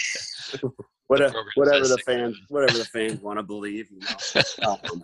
[1.08, 3.90] whatever, whatever the fans, whatever the fans want to believe.
[3.92, 4.42] You know.
[4.92, 5.04] Um,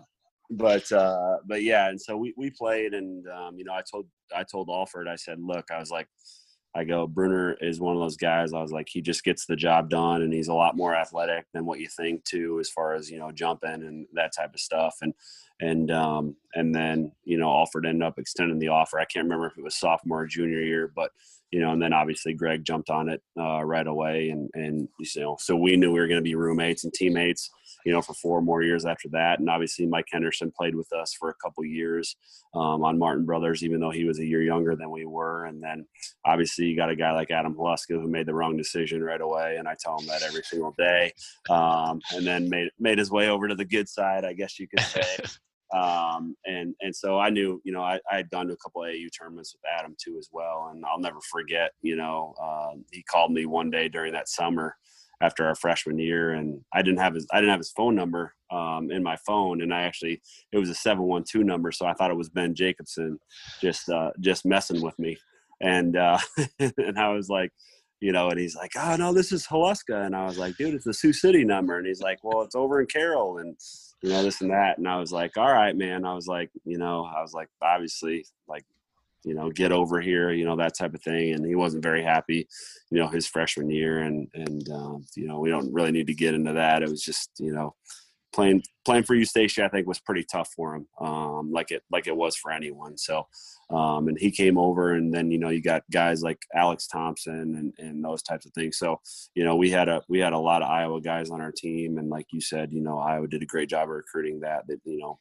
[0.52, 4.08] but uh, but yeah, and so we we played, and um, you know, I told
[4.36, 6.08] I told Alford, I said, look, I was like,
[6.74, 8.54] I go, Brunner is one of those guys.
[8.54, 11.46] I was like, he just gets the job done, and he's a lot more athletic
[11.54, 14.60] than what you think too, as far as you know, jumping and that type of
[14.60, 14.98] stuff.
[15.02, 15.14] And
[15.60, 19.00] and um, and then you know, Alford ended up extending the offer.
[19.00, 21.12] I can't remember if it was sophomore or junior year, but
[21.52, 25.22] you know, and then obviously Greg jumped on it uh, right away, and and you
[25.22, 27.52] know, so we knew we were going to be roommates and teammates
[27.86, 29.40] you know, for four more years after that.
[29.40, 32.16] And obviously, Mike Henderson played with us for a couple years
[32.54, 35.46] um, on Martin Brothers, even though he was a year younger than we were.
[35.46, 35.86] And then
[36.26, 39.56] obviously, you got a guy like Adam Haluska who made the wrong decision right away,
[39.58, 41.14] and I tell him that every single day.
[41.50, 44.68] Um, and then made made his way over to the good side, I guess you
[44.68, 45.18] could say.
[45.78, 48.82] um, and and so I knew, you know, I, I had gone to a couple
[48.82, 51.72] AU tournaments with Adam too as well, and I'll never forget.
[51.82, 54.76] You know, uh, he called me one day during that summer,
[55.22, 58.34] after our freshman year, and I didn't have his I didn't have his phone number
[58.50, 61.86] um, in my phone, and I actually it was a seven one two number, so
[61.86, 63.20] I thought it was Ben Jacobson
[63.62, 65.18] just uh, just messing with me,
[65.62, 66.18] and uh,
[66.60, 67.52] and I was like,
[68.00, 70.74] you know, and he's like, oh no, this is Haluska, and I was like, dude,
[70.74, 73.56] it's the Sioux City number, and he's like, well, it's over in Carroll, and
[74.02, 76.50] you know this and that, and I was like, all right, man, I was like,
[76.66, 78.66] you know, I was like, obviously, like
[79.24, 81.34] you know, get over here, you know, that type of thing.
[81.34, 82.48] And he wasn't very happy,
[82.90, 84.00] you know, his freshman year.
[84.00, 86.84] And, and, um, you know, we don't really need to get into that.
[86.84, 87.76] It was just, you know,
[88.34, 90.88] playing, playing for Eustachy, I think was pretty tough for him.
[91.00, 92.98] Um, like it, like it was for anyone.
[92.98, 93.28] So,
[93.72, 97.56] Um, and he came over, and then you know you got guys like Alex Thompson
[97.56, 98.78] and, and those types of things.
[98.78, 99.00] So
[99.34, 101.98] you know we had a we had a lot of Iowa guys on our team,
[101.98, 104.68] and like you said, you know Iowa did a great job of recruiting that.
[104.68, 105.20] That you know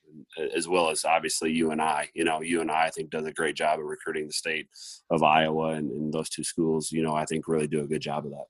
[0.54, 2.10] as well as obviously UNI.
[2.14, 4.68] You know UNI I think does a great job of recruiting the state
[5.10, 8.02] of Iowa, and, and those two schools, you know I think really do a good
[8.02, 8.46] job of that.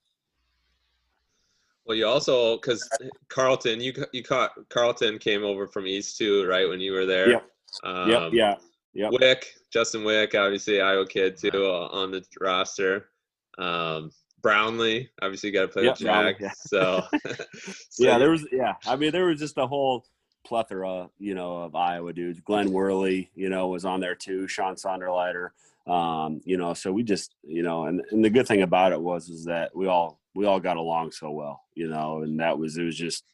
[1.85, 2.89] Well, you also because
[3.29, 6.69] Carlton, you you caught Carlton came over from East too, right?
[6.69, 7.31] When you were there.
[7.31, 7.41] Yeah.
[7.85, 8.33] Um, yep.
[8.33, 8.55] Yeah.
[8.94, 9.12] Yep.
[9.12, 13.11] Wick, Justin Wick, obviously Iowa kid too uh, on the roster.
[13.59, 14.11] Um,
[14.42, 16.40] Brownlee, obviously got to play yep, with Jack.
[16.40, 16.53] Yeah.
[16.57, 17.03] So,
[17.90, 18.74] so, yeah, there was yeah.
[18.87, 20.07] I mean, there was just a whole
[20.44, 22.40] plethora, you know, of Iowa dudes.
[22.40, 24.48] Glenn Worley, you know, was on there too.
[24.48, 25.50] Sean Sonderleiter,
[25.87, 26.74] um, you know.
[26.74, 29.76] So we just, you know, and and the good thing about it was is that
[29.76, 32.96] we all we all got along so well, you know, and that was it was
[32.96, 33.24] just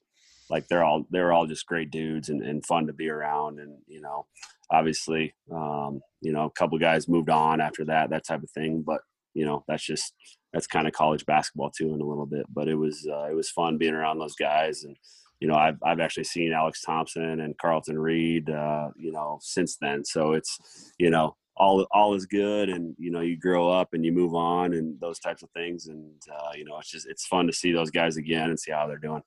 [0.51, 3.79] like they're all they're all just great dudes and, and fun to be around and
[3.87, 4.27] you know
[4.71, 8.83] obviously um, you know a couple guys moved on after that that type of thing
[8.87, 9.01] but
[9.35, 10.15] you know that's just
[10.53, 13.35] that's kind of college basketball too in a little bit but it was uh, it
[13.35, 14.97] was fun being around those guys and
[15.41, 19.77] you know I've, I've actually seen alex thompson and carlton reed uh, you know since
[19.81, 23.89] then so it's you know all all is good and you know you grow up
[23.93, 27.07] and you move on and those types of things and uh, you know it's just
[27.07, 29.23] it's fun to see those guys again and see how they're doing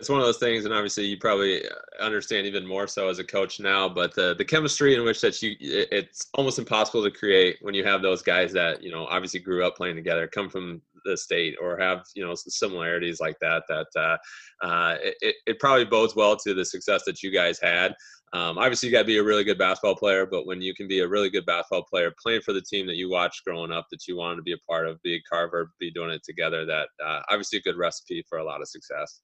[0.00, 1.62] it's one of those things, and obviously you probably
[2.00, 3.86] understand even more so as a coach now.
[3.86, 7.84] But the the chemistry in which that you it's almost impossible to create when you
[7.84, 11.56] have those guys that you know obviously grew up playing together, come from the state,
[11.60, 13.64] or have you know similarities like that.
[13.68, 17.94] That uh, uh, it it probably bodes well to the success that you guys had.
[18.32, 20.88] Um, obviously, you got to be a really good basketball player, but when you can
[20.88, 23.86] be a really good basketball player, playing for the team that you watched growing up,
[23.90, 26.64] that you wanted to be a part of, be a Carver, be doing it together,
[26.64, 29.20] that uh, obviously a good recipe for a lot of success.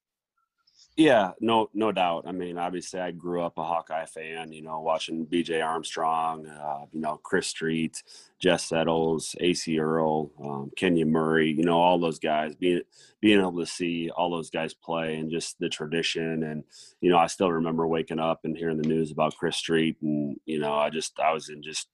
[0.97, 2.25] Yeah, no, no doubt.
[2.27, 4.51] I mean, obviously, I grew up a Hawkeye fan.
[4.51, 5.61] You know, watching B.J.
[5.61, 8.03] Armstrong, uh, you know, Chris Street,
[8.39, 11.51] Jess Settles, Acie Earl, um, Kenyon Murray.
[11.51, 12.55] You know, all those guys.
[12.57, 12.81] Being
[13.21, 16.43] being able to see all those guys play and just the tradition.
[16.45, 16.65] And
[17.03, 20.41] you know, I still remember waking up and hearing the news about Chris Street, and
[20.47, 21.89] you know, I just I was in just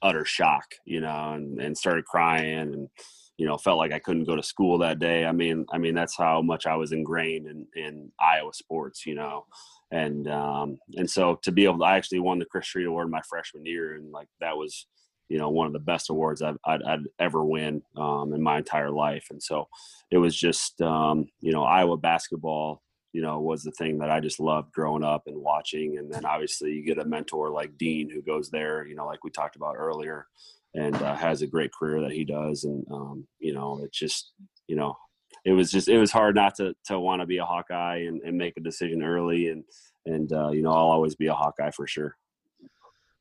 [0.00, 0.76] utter shock.
[0.86, 2.88] You know, and and started crying and
[3.38, 5.24] you know felt like I couldn't go to school that day.
[5.24, 9.14] I mean, I mean that's how much I was ingrained in in Iowa sports, you
[9.14, 9.46] know,
[9.92, 13.10] and um, and so to be able to I actually won the Chris Street Award
[13.10, 14.86] my freshman year, and like that was
[15.28, 18.58] you know one of the best awards I've, I'd, I'd ever win um, in my
[18.58, 19.68] entire life, and so
[20.10, 24.20] it was just um, you know Iowa basketball you know was the thing that I
[24.20, 28.10] just loved growing up and watching, and then obviously you get a mentor like Dean
[28.10, 30.26] who goes there, you know, like we talked about earlier
[30.74, 32.64] and uh, has a great career that he does.
[32.64, 34.32] And um, you know, it's just
[34.66, 34.96] you know,
[35.44, 38.20] it was just it was hard not to to want to be a Hawkeye and,
[38.22, 39.48] and make a decision early.
[39.48, 39.64] And
[40.06, 42.16] and uh, you know, I'll always be a Hawkeye for sure.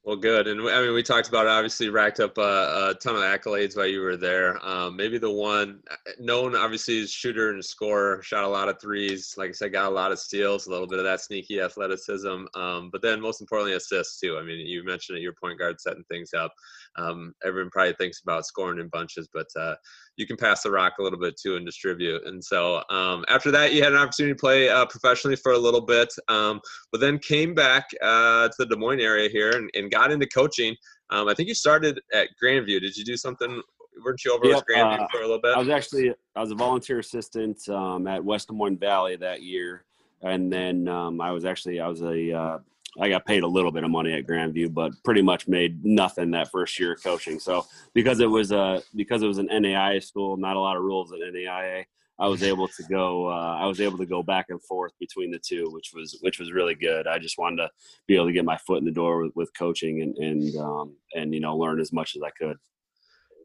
[0.08, 0.48] Well, good.
[0.48, 3.76] And I mean, we talked about it, obviously racked up a, a, ton of accolades
[3.76, 4.58] while you were there.
[4.66, 5.82] Um, maybe the one
[6.18, 9.34] known, obviously, as shooter and scorer, shot a lot of threes.
[9.36, 12.46] Like I said, got a lot of steals, a little bit of that sneaky athleticism.
[12.56, 14.38] Um, but then, most importantly, assists too.
[14.38, 16.54] I mean, you mentioned it, your point guard setting things up.
[16.98, 19.76] Um, everyone probably thinks about scoring in bunches, but uh,
[20.16, 22.26] you can pass the rock a little bit too and distribute.
[22.26, 25.58] And so um, after that, you had an opportunity to play uh, professionally for a
[25.58, 26.60] little bit, um,
[26.92, 30.28] but then came back uh, to the Des Moines area here and, and got into
[30.28, 30.76] coaching.
[31.10, 32.80] Um, I think you started at Grand View.
[32.80, 33.62] Did you do something?
[34.04, 35.56] Weren't you over yep, with Grand View uh, for a little bit?
[35.56, 39.42] I was actually I was a volunteer assistant um, at West Des Moines Valley that
[39.42, 39.86] year,
[40.22, 42.60] and then um, I was actually I was a uh,
[43.00, 45.84] I got paid a little bit of money at Grand View, but pretty much made
[45.86, 47.40] nothing that first year of coaching.
[47.40, 50.84] So because it was a because it was an NAIA school, not a lot of
[50.84, 51.86] rules at NAIA.
[52.20, 53.30] I was able to go.
[53.30, 56.40] Uh, I was able to go back and forth between the two, which was which
[56.40, 57.08] was really good.
[57.08, 57.70] I just wanted to
[58.08, 60.96] be able to get my foot in the door with, with coaching and and um,
[61.16, 62.58] and you know learn as much as I could.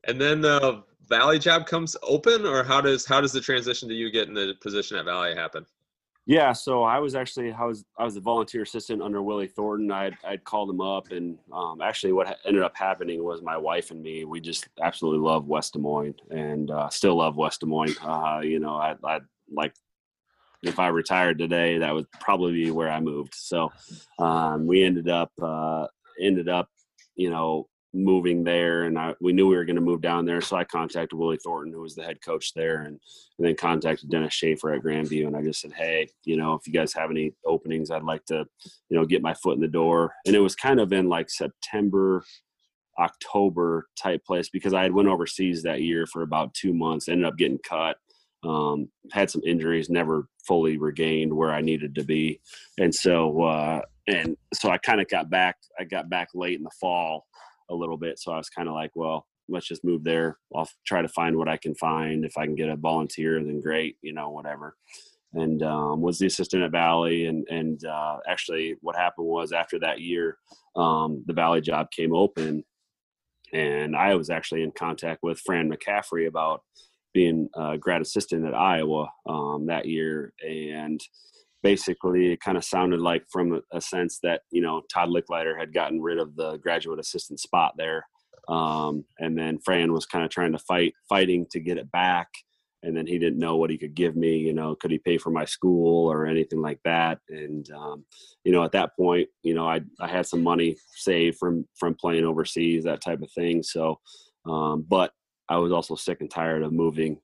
[0.09, 3.95] And then the Valley job comes open, or how does how does the transition to
[3.95, 5.67] you getting the position at Valley happen?
[6.25, 9.91] Yeah, so I was actually I was I was a volunteer assistant under Willie Thornton.
[9.91, 13.91] I'd I'd called him up, and um, actually what ended up happening was my wife
[13.91, 17.67] and me we just absolutely love West Des Moines and uh, still love West Des
[17.67, 17.97] Moines.
[18.03, 19.19] Uh, you know, I I
[19.53, 19.75] like
[20.63, 23.35] if I retired today, that would probably be where I moved.
[23.35, 23.73] So
[24.21, 25.89] um, we ended up uh,
[26.21, 26.69] ended up
[27.17, 30.41] you know moving there and I, we knew we were going to move down there.
[30.41, 32.99] So I contacted Willie Thornton, who was the head coach there, and,
[33.39, 35.27] and, then contacted Dennis Schaefer at Grand View.
[35.27, 38.25] And I just said, Hey, you know, if you guys have any openings, I'd like
[38.27, 38.47] to,
[38.89, 40.15] you know, get my foot in the door.
[40.27, 42.25] And it was kind of in like September,
[42.99, 47.27] October type place because I had went overseas that year for about two months, ended
[47.27, 47.97] up getting cut.
[48.45, 52.41] Um, had some injuries, never fully regained where I needed to be.
[52.77, 56.65] And so, uh, and so I kind of got back, I got back late in
[56.65, 57.27] the fall
[57.73, 58.19] a little bit.
[58.19, 60.39] So I was kind of like, well, let's just move there.
[60.55, 62.25] I'll try to find what I can find.
[62.25, 64.77] If I can get a volunteer, then great, you know, whatever.
[65.35, 67.27] And um, was the assistant at Valley.
[67.27, 70.37] And and uh, actually, what happened was after that year,
[70.77, 72.65] um, the Valley job came open,
[73.53, 76.63] and I was actually in contact with Fran McCaffery about
[77.15, 81.01] being a grad assistant at Iowa um, that year, and
[81.63, 85.73] basically it kind of sounded like from a, sense that you know Todd Lickliter had
[85.73, 88.07] gotten rid of the graduate assistant spot there,
[88.49, 92.29] um, and then Fran was kind of trying to fight fighting to get it back,
[92.83, 94.37] and then he didn't know what he could give me.
[94.37, 97.19] You know, could he pay for my school or anything like that?
[97.29, 98.05] And um,
[98.45, 101.95] you know, at that point, you know, I I had some money saved from from
[101.95, 103.63] playing overseas, that type of thing.
[103.63, 104.01] So,
[104.47, 105.13] um, but
[105.49, 107.19] I was also sick and tired of moving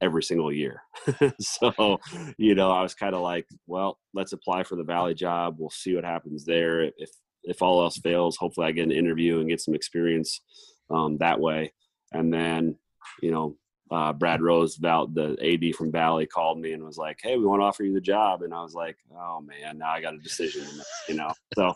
[0.00, 0.82] every single year.
[1.40, 2.00] so,
[2.38, 5.56] you know, I was kind of like, well, let's apply for the Valley job.
[5.58, 6.82] We'll see what happens there.
[6.82, 7.10] If
[7.42, 10.42] if all else fails, hopefully I get an interview and get some experience
[10.90, 11.72] um, that way.
[12.12, 12.76] And then,
[13.22, 13.56] you know,
[13.90, 17.60] uh, Brad Roosevelt, the AD from Valley, called me and was like, "Hey, we want
[17.60, 20.18] to offer you the job." And I was like, "Oh man, now I got a
[20.18, 20.64] decision."
[21.08, 21.74] You know, so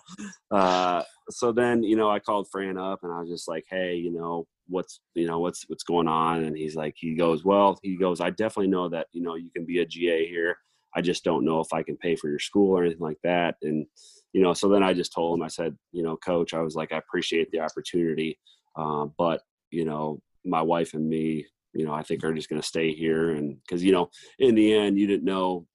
[0.52, 3.96] uh, so then you know I called Fran up and I was just like, "Hey,
[3.96, 7.78] you know, what's you know what's what's going on?" And he's like, he goes, "Well,
[7.82, 10.56] he goes, I definitely know that you know you can be a GA here.
[10.96, 13.56] I just don't know if I can pay for your school or anything like that."
[13.62, 13.86] And
[14.32, 16.74] you know, so then I just told him, I said, you know, Coach, I was
[16.74, 18.38] like, I appreciate the opportunity,
[18.76, 22.62] uh, but you know, my wife and me you know, I think are just going
[22.62, 23.30] to stay here.
[23.30, 24.08] And because, you know,
[24.38, 25.66] in the end, you didn't know,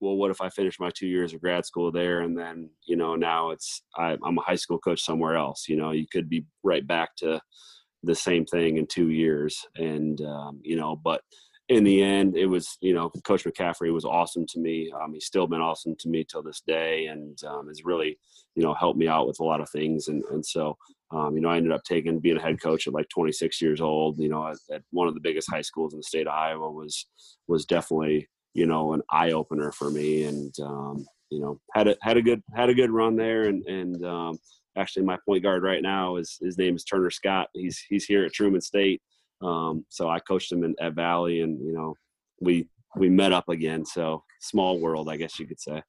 [0.00, 2.20] well, what if I finish my two years of grad school there?
[2.20, 5.68] And then, you know, now it's, I, I'm a high school coach somewhere else.
[5.68, 7.40] You know, you could be right back to
[8.02, 9.66] the same thing in two years.
[9.76, 11.22] And, um, you know, but
[11.68, 14.92] in the end, it was, you know, Coach McCaffery was awesome to me.
[15.00, 18.18] Um, he's still been awesome to me till this day and um, has really,
[18.56, 20.08] you know, helped me out with a lot of things.
[20.08, 20.76] And, and so,
[21.12, 23.80] um, you know, I ended up taking being a head coach at like 26 years
[23.80, 24.18] old.
[24.18, 26.70] You know, at, at, one of the biggest high schools in the state of Iowa
[26.70, 27.06] was
[27.48, 31.96] was definitely you know an eye opener for me, and um, you know had a
[32.02, 34.38] had a good had a good run there, and and um,
[34.76, 37.48] actually my point guard right now is his name is Turner Scott.
[37.54, 39.02] He's he's here at Truman State,
[39.42, 41.94] um, so I coached him in, at Valley, and you know
[42.40, 43.84] we we met up again.
[43.84, 45.82] So small world, I guess you could say.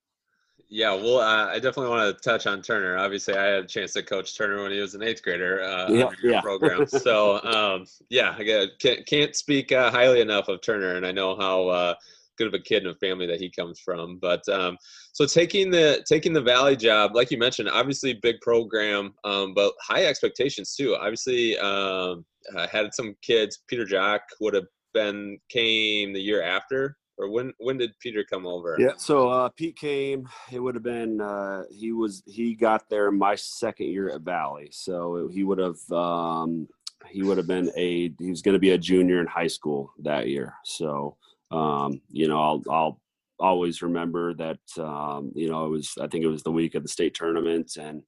[0.74, 2.98] Yeah, well, uh, I definitely want to touch on Turner.
[2.98, 5.92] Obviously, I had a chance to coach Turner when he was an eighth grader uh,
[5.92, 6.40] yeah, yeah.
[6.42, 6.88] program.
[6.88, 11.36] So, um, yeah, I can't, can't speak uh, highly enough of Turner, and I know
[11.36, 11.96] how uh,
[12.42, 14.18] good of a kid and a family that he comes from.
[14.20, 14.78] But um,
[15.14, 19.74] so taking the taking the Valley job, like you mentioned, obviously big program, um, but
[19.82, 20.96] high expectations too.
[20.96, 22.26] Obviously, um,
[22.58, 23.60] I had some kids.
[23.68, 28.48] Peter Jok would have been came the year after or when when did Peter come
[28.48, 28.76] over?
[28.80, 30.28] Yeah, so uh, Pete came.
[30.52, 34.70] It would have been uh, he was he got there my second year at Valley,
[34.72, 36.68] so he would have um,
[37.10, 39.94] he would have been a he was going to be a junior in high school
[40.00, 40.56] that year.
[40.66, 41.16] So
[41.52, 43.02] um, you know I'll I'll
[43.40, 46.84] always remember that um, you know it was I think it was the week of
[46.84, 48.04] the state tournament and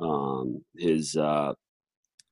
[0.00, 1.54] um, his uh,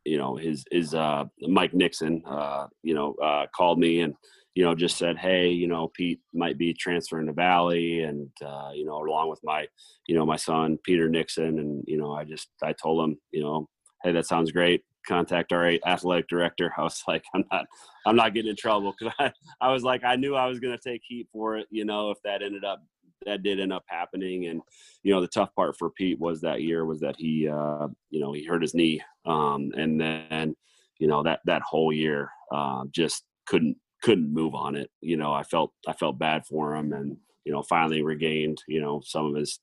[0.05, 4.15] you know his his uh, Mike Nixon uh, you know uh, called me and
[4.55, 8.71] you know, just said, hey, you know, Pete might be transferring to Valley, and uh,
[8.75, 9.67] you know, along with my,
[10.07, 13.43] you know, my son Peter Nixon, and you know, I just I told him, you
[13.43, 13.69] know,
[14.03, 14.83] hey, that sounds great.
[15.07, 16.73] Contact our athletic director.
[16.77, 17.67] I was like, I'm not,
[18.07, 20.77] I'm not getting in trouble because I, I was like, I knew I was going
[20.77, 21.67] to take heat for it.
[21.71, 22.83] You know, if that ended up,
[23.27, 24.63] that did end up happening, and
[25.03, 28.19] you know, the tough part for Pete was that year was that he, uh, you
[28.19, 30.57] know, he hurt his knee, um, and then,
[30.99, 34.91] you know, that that whole year uh, just couldn't couldn't move on it.
[35.01, 38.81] You know, I felt I felt bad for him, and you know, finally regained you
[38.81, 39.61] know some of his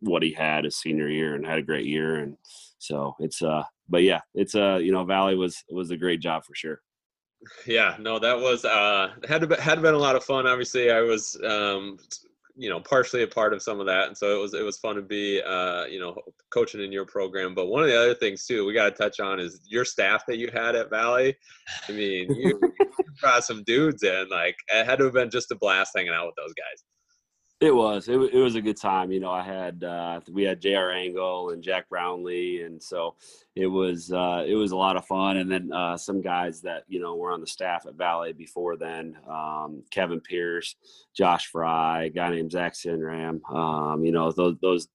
[0.00, 2.36] what he had his senior year and had a great year, and
[2.78, 3.62] so it's uh,
[3.92, 6.80] but yeah, it's uh, you know, Valley was was a great job for sure.
[7.66, 10.46] Yeah, no, that was uh had to be, had been a lot of fun.
[10.46, 11.98] Obviously, I was um
[12.56, 14.78] you know partially a part of some of that and so it was it was
[14.78, 16.14] fun to be uh you know
[16.50, 19.20] coaching in your program but one of the other things too we got to touch
[19.20, 21.34] on is your staff that you had at valley
[21.88, 22.60] i mean you
[23.22, 26.26] brought some dudes in like it had to have been just a blast hanging out
[26.26, 26.84] with those guys
[27.62, 28.08] it was.
[28.08, 29.12] It, it was a good time.
[29.12, 30.90] You know, I had uh, we had J.R.
[30.90, 33.14] Angle and Jack Brownlee, and so
[33.54, 35.36] it was uh, it was a lot of fun.
[35.36, 38.76] And then uh, some guys that you know were on the staff at Valley before
[38.76, 40.74] then, um, Kevin Pierce,
[41.16, 43.40] Josh Fry, guy named Zach Sinram.
[43.48, 44.88] Um, you know, those those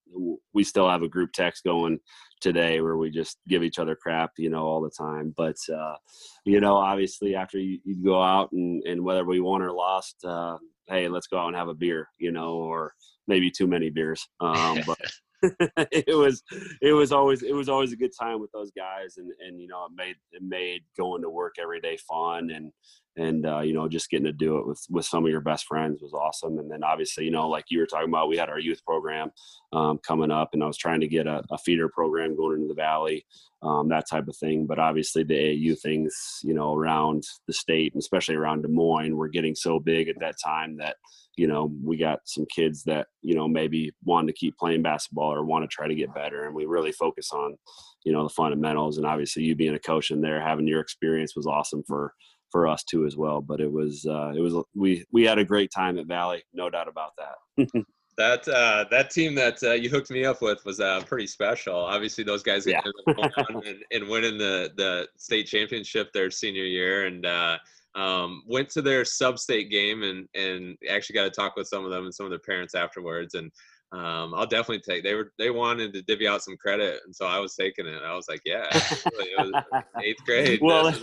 [0.53, 1.99] we still have a group text going
[2.41, 5.33] today where we just give each other crap, you know, all the time.
[5.37, 5.95] But uh,
[6.43, 10.17] you know, obviously after you, you go out and, and whether we won or lost,
[10.25, 10.57] uh,
[10.87, 12.93] hey, let's go out and have a beer, you know, or
[13.27, 14.27] maybe too many beers.
[14.39, 14.97] Um, but
[15.91, 16.41] it was
[16.81, 19.67] it was always it was always a good time with those guys and and you
[19.67, 22.71] know it made it made going to work every day fun and
[23.17, 25.65] and uh, you know just getting to do it with with some of your best
[25.65, 28.49] friends was awesome and then obviously you know like you were talking about we had
[28.49, 29.31] our youth program
[29.73, 32.67] um, coming up and i was trying to get a, a feeder program going into
[32.67, 33.25] the valley
[33.63, 37.93] um, that type of thing but obviously the aau things you know around the state
[37.93, 40.95] and especially around des moines were getting so big at that time that
[41.35, 45.33] you know we got some kids that you know maybe want to keep playing basketball
[45.33, 47.55] or want to try to get better and we really focus on
[48.03, 51.35] you know the fundamentals and obviously you being a coach in there having your experience
[51.35, 52.13] was awesome for
[52.51, 53.41] for us too as well.
[53.41, 56.69] But it was uh, it was we we had a great time at Valley, no
[56.69, 57.67] doubt about that.
[58.17, 61.75] that uh, that team that uh, you hooked me up with was uh, pretty special.
[61.75, 62.81] Obviously, those guys yeah.
[63.07, 67.57] and, and winning the the state championship their senior year, and uh,
[67.95, 71.91] um, went to their sub-state game, and and actually got to talk with some of
[71.91, 73.51] them and some of their parents afterwards, and.
[73.93, 75.01] Um, I'll definitely take.
[75.01, 78.01] They were they wanted to divvy out some credit, and so I was taking it.
[78.03, 80.93] I was like, "Yeah, it was eighth grade." well,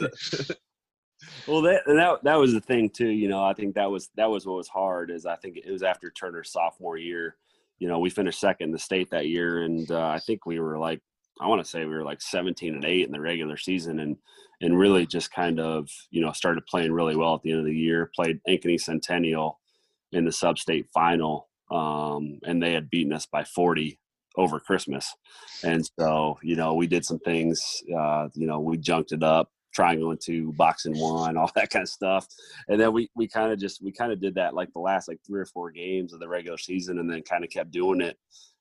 [1.46, 3.08] well, that that that was the thing too.
[3.08, 5.10] You know, I think that was that was what was hard.
[5.10, 7.36] Is I think it was after Turner's sophomore year.
[7.78, 10.60] You know, we finished second in the state that year, and uh, I think we
[10.60, 11.00] were like,
[11.40, 14.16] I want to say we were like 17 and eight in the regular season, and
[14.60, 17.66] and really just kind of you know started playing really well at the end of
[17.66, 18.10] the year.
[18.14, 19.60] Played Ankeny Centennial
[20.12, 23.98] in the sub-state final, um, and they had beaten us by 40
[24.36, 25.12] over Christmas,
[25.62, 27.82] and so you know we did some things.
[27.94, 32.26] Uh, you know, we junked it up go into box-and-one, all that kind of stuff.
[32.68, 35.08] And then we we kind of just we kind of did that like the last
[35.08, 38.00] like three or four games of the regular season, and then kind of kept doing
[38.00, 38.16] it,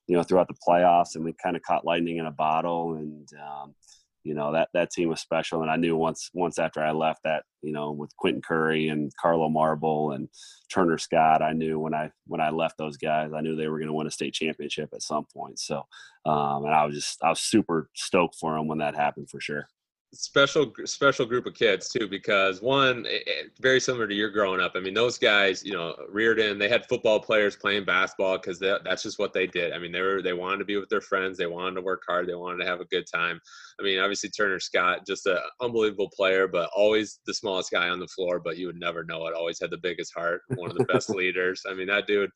[0.08, 1.16] you know, throughout the playoffs.
[1.16, 3.76] And we kind of caught lightning in a bottle, and um,
[4.24, 5.62] you know that that team was special.
[5.62, 9.12] And I knew once once after I left that you know with Quentin Curry and
[9.22, 10.30] Carlo Marble and
[10.74, 13.80] Turner Scott, I knew when I when I left those guys, I knew they were
[13.80, 15.60] going to win a state championship at some point.
[15.60, 15.84] So,
[16.26, 19.42] um, and I was just I was super stoked for them when that happened for
[19.42, 19.68] sure
[20.14, 24.62] special special group of kids too because one it, it, very similar to your growing
[24.62, 28.60] up i mean those guys you know Riordan they had football players playing basketball because
[28.60, 29.74] that's just what they did.
[29.74, 32.04] I mean they were they wanted to be with their friends they wanted to work
[32.08, 33.42] hard they wanted to have a good time
[33.80, 38.00] i mean obviously turner scott just an unbelievable player but always the smallest guy on
[38.00, 40.78] the floor but you would never know it always had the biggest heart one of
[40.78, 42.30] the best leaders i mean that dude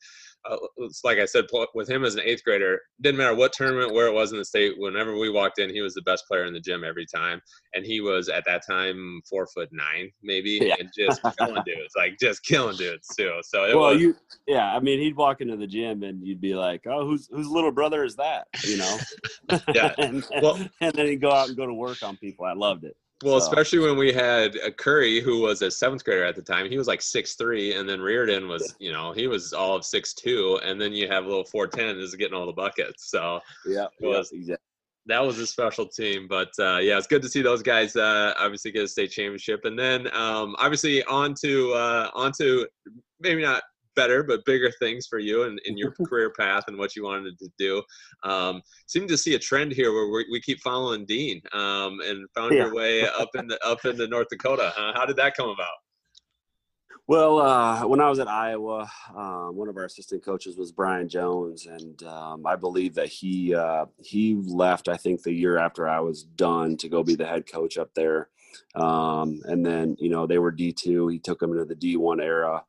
[0.48, 0.56] uh,
[1.04, 4.14] like I said, with him as an eighth grader, didn't matter what tournament, where it
[4.14, 4.74] was in the state.
[4.78, 7.40] Whenever we walked in, he was the best player in the gym every time,
[7.74, 10.76] and he was at that time four foot nine, maybe, yeah.
[10.78, 13.32] and just killing dudes, like just killing dudes too.
[13.42, 14.16] So well, was, you,
[14.46, 17.48] yeah, I mean, he'd walk into the gym and you'd be like, "Oh, whose whose
[17.48, 18.98] little brother is that?" You know?
[19.74, 19.94] yeah.
[19.98, 22.44] and, well, and then he'd go out and go to work on people.
[22.44, 22.96] I loved it.
[23.24, 23.46] Well, so.
[23.48, 26.70] especially when we had a Curry who was a seventh grader at the time.
[26.70, 29.84] He was like six three, and then Reardon was, you know, he was all of
[29.84, 33.10] six two, and then you have a little four ten is getting all the buckets.
[33.10, 34.64] So yeah, was, yeah, exactly.
[35.06, 38.34] That was a special team, but uh, yeah, it's good to see those guys uh,
[38.38, 42.68] obviously get a state championship, and then um, obviously on to uh, on to
[43.18, 43.62] maybe not
[43.98, 47.02] better but bigger things for you and in, in your career path and what you
[47.02, 47.82] wanted to do.
[48.22, 52.28] Um, seem to see a trend here where we, we keep following Dean um, and
[52.34, 52.64] found yeah.
[52.64, 54.72] your way up in the, up into North Dakota.
[54.78, 55.78] Uh, how did that come about?
[57.08, 58.86] Well, uh, when I was at Iowa,
[59.16, 63.54] um, one of our assistant coaches was Brian Jones, and um, I believe that he
[63.54, 64.88] uh, he left.
[64.88, 67.94] I think the year after I was done to go be the head coach up
[67.94, 68.28] there,
[68.74, 71.08] um, and then you know they were D two.
[71.08, 72.62] He took them into the D one era,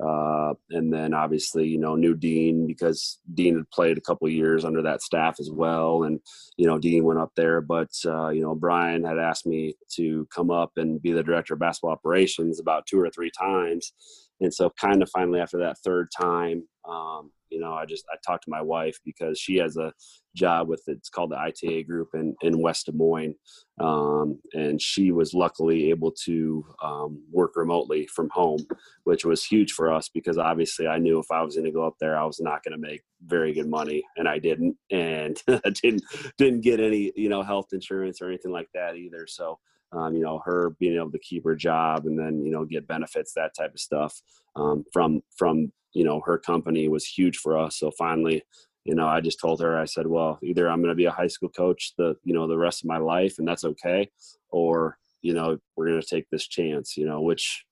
[0.00, 4.64] uh, and then obviously, you know, new Dean because Dean had played a couple years
[4.64, 6.04] under that staff as well.
[6.04, 6.20] And,
[6.56, 10.26] you know, Dean went up there, but, uh, you know, Brian had asked me to
[10.34, 13.92] come up and be the director of basketball operations about two or three times.
[14.40, 18.16] And so kind of finally after that third time, um, you know, I just, I
[18.26, 19.92] talked to my wife because she has a
[20.34, 23.34] job with it's called the ITA group in, in West Des Moines.
[23.78, 28.66] Um, and she was luckily able to um, work remotely from home,
[29.04, 31.86] which was huge for us because obviously I knew if I was going to go
[31.86, 35.40] up there, I was not going to make very good money and I didn't, and
[35.48, 36.02] I didn't,
[36.38, 39.26] didn't get any, you know, health insurance or anything like that either.
[39.26, 39.58] So,
[39.92, 42.86] um, you know, her being able to keep her job and then, you know, get
[42.86, 44.18] benefits, that type of stuff
[44.56, 47.78] um, from, from, you know, her company was huge for us.
[47.78, 48.42] So finally,
[48.84, 51.10] you know, I just told her, I said, well, either I'm going to be a
[51.10, 54.10] high school coach the, you know, the rest of my life and that's okay.
[54.50, 57.64] Or, you know, we're going to take this chance, you know, which,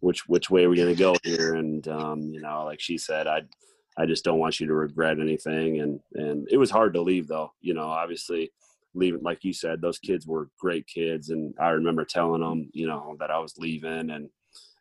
[0.00, 1.54] which, which way are we going to go here?
[1.54, 3.42] And, um, you know, like she said, I,
[3.98, 5.80] I just don't want you to regret anything.
[5.80, 8.50] And, and it was hard to leave though, you know, obviously
[8.94, 11.28] leaving, like you said, those kids were great kids.
[11.28, 14.30] And I remember telling them, you know, that I was leaving and,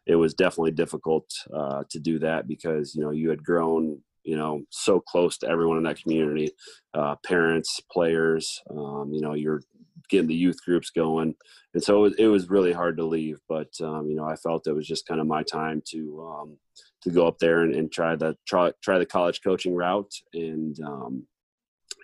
[0.05, 4.37] it was definitely difficult uh, to do that because you know you had grown you
[4.37, 6.51] know, so close to everyone in that community,
[6.93, 8.61] uh, parents, players.
[8.69, 9.61] Um, you know, you're
[10.09, 11.35] getting the youth groups going,
[11.73, 13.39] and so it was, it was really hard to leave.
[13.49, 16.57] But um, you know, I felt it was just kind of my time to um,
[17.03, 20.13] to go up there and, and, try the try try the college coaching route.
[20.33, 21.27] And um,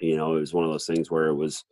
[0.01, 1.63] you know, it was one of those things where it was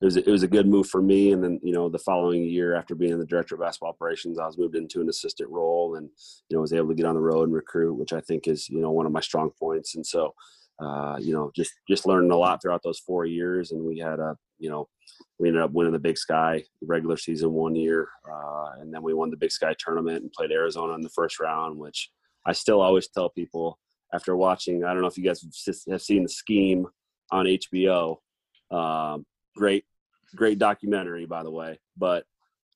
[0.00, 1.32] it was it was a good move for me.
[1.32, 4.46] And then you know, the following year after being the director of basketball operations, I
[4.46, 6.08] was moved into an assistant role, and
[6.48, 8.68] you know, was able to get on the road and recruit, which I think is
[8.68, 9.94] you know one of my strong points.
[9.94, 10.34] And so.
[10.80, 14.18] Uh, you know, just just learning a lot throughout those four years, and we had
[14.18, 14.88] a, you know,
[15.38, 19.14] we ended up winning the Big Sky regular season one year, uh, and then we
[19.14, 22.10] won the Big Sky tournament and played Arizona in the first round, which
[22.44, 23.78] I still always tell people
[24.12, 24.84] after watching.
[24.84, 25.44] I don't know if you guys
[25.88, 26.86] have seen the Scheme
[27.30, 28.18] on HBO.
[28.70, 29.24] Um,
[29.56, 29.84] great,
[30.34, 31.78] great documentary, by the way.
[31.96, 32.24] But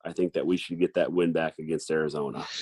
[0.04, 2.46] I think that we should get that win back against Arizona.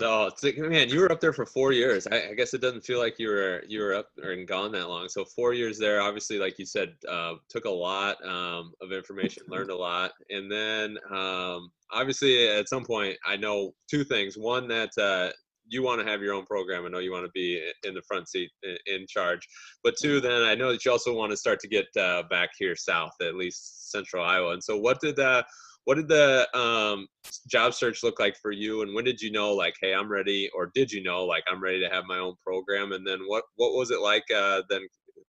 [0.00, 2.06] No, like, man, you were up there for four years.
[2.06, 4.88] I, I, guess it doesn't feel like you were you were up or gone that
[4.88, 5.08] long.
[5.08, 9.44] So four years there, obviously, like you said, uh, took a lot um, of information,
[9.46, 14.36] learned a lot, and then um, obviously at some point, I know two things.
[14.36, 15.30] One that uh,
[15.66, 16.84] you want to have your own program.
[16.84, 18.50] I know you want to be in the front seat
[18.86, 19.46] in charge.
[19.82, 22.50] But two, then I know that you also want to start to get uh, back
[22.58, 24.52] here south, at least central Iowa.
[24.52, 25.42] And so, what did uh,
[25.84, 27.06] what did the um,
[27.48, 30.48] job search look like for you and when did you know like hey i'm ready
[30.54, 33.44] or did you know like i'm ready to have my own program and then what
[33.56, 34.80] what was it like uh, then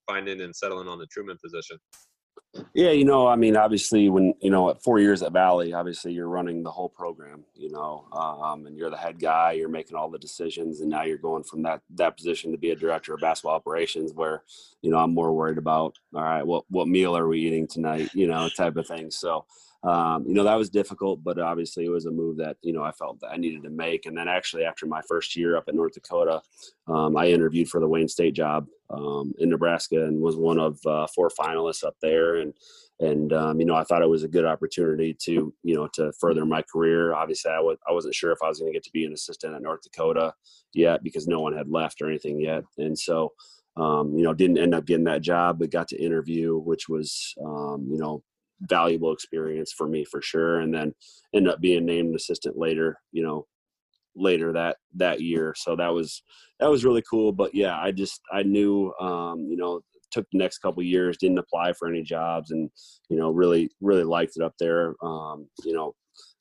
[0.08, 1.78] finding and settling on the truman position
[2.74, 6.14] yeah you know i mean obviously when you know at four years at valley obviously
[6.14, 9.96] you're running the whole program you know um, and you're the head guy you're making
[9.96, 13.14] all the decisions and now you're going from that that position to be a director
[13.14, 14.44] of basketball operations where
[14.82, 18.10] you know i'm more worried about all right what what meal are we eating tonight?
[18.14, 19.12] You know type of thing.
[19.12, 19.46] So
[19.86, 22.84] um, you know that was difficult but obviously it was a move that you know
[22.84, 24.06] i felt that i needed to make.
[24.06, 26.42] And then actually after my first year up in north dakota
[26.88, 30.80] um, i interviewed for the wayne state job um, in nebraska and was one of
[30.86, 32.38] uh, four finalists up there.
[32.38, 32.54] And
[33.00, 36.12] and um, you know i thought it was a good opportunity to you know to
[36.14, 37.14] further my career.
[37.14, 39.14] Obviously i w- I wasn't sure if i was going to get to be an
[39.14, 40.34] assistant at north dakota
[40.74, 42.64] yet because no one had left or anything yet.
[42.78, 43.34] And so
[43.78, 47.36] um, you know didn't end up getting that job but got to interview which was
[47.44, 48.24] um, you know
[48.62, 50.60] valuable experience for me for sure.
[50.60, 50.94] And then
[51.34, 53.46] end up being named assistant later, you know,
[54.16, 55.54] later that that year.
[55.58, 56.24] So that was
[56.60, 57.32] that was really cool.
[57.32, 59.82] But yeah, I just I knew um, you know,
[60.16, 62.70] took the next couple years, didn't apply for any jobs and,
[63.10, 64.96] you know, really, really liked it up there.
[65.04, 65.94] Um, you know,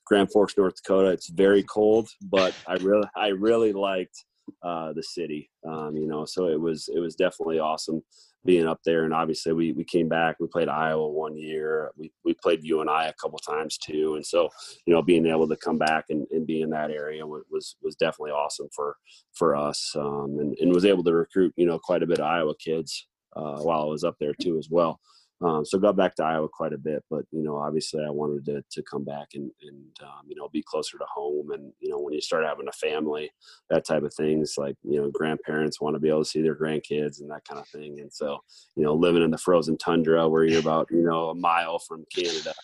[0.07, 4.25] Grand Forks, North Dakota, it's very cold, but I really I really liked
[4.63, 5.51] uh, the city.
[5.67, 8.03] Um, you know, so it was it was definitely awesome
[8.45, 9.05] being up there.
[9.05, 10.37] And obviously, we we came back.
[10.39, 11.91] We played Iowa one year.
[11.97, 14.17] We we played UNI a couple times too.
[14.17, 14.49] And so,
[14.87, 17.97] you know, being able to come back and, and be in that area was was
[17.97, 18.97] definitely awesome for
[19.33, 19.95] for us.
[19.97, 23.07] Um, and and was able to recruit you know quite a bit of Iowa kids
[23.37, 25.01] uh, while I was up there too as well.
[25.45, 28.47] Um, so got back to Iowa quite a bit, but you know, obviously I wanted
[28.47, 31.51] to, to come back and, and um, you know, be closer to home.
[31.51, 33.31] And, you know, when you start having a family,
[33.69, 36.57] that type of things like, you know, grandparents want to be able to see their
[36.57, 38.01] grandkids and that kind of thing.
[38.01, 38.39] And so,
[38.75, 42.07] you know, living in the frozen tundra where you're about, you know, a mile from
[42.15, 42.55] Canada,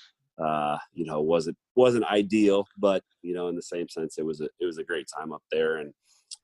[0.43, 4.41] uh, you know, wasn't, wasn't ideal, but, you know, in the same sense, it was
[4.41, 5.77] a, it was a great time up there.
[5.77, 5.93] And,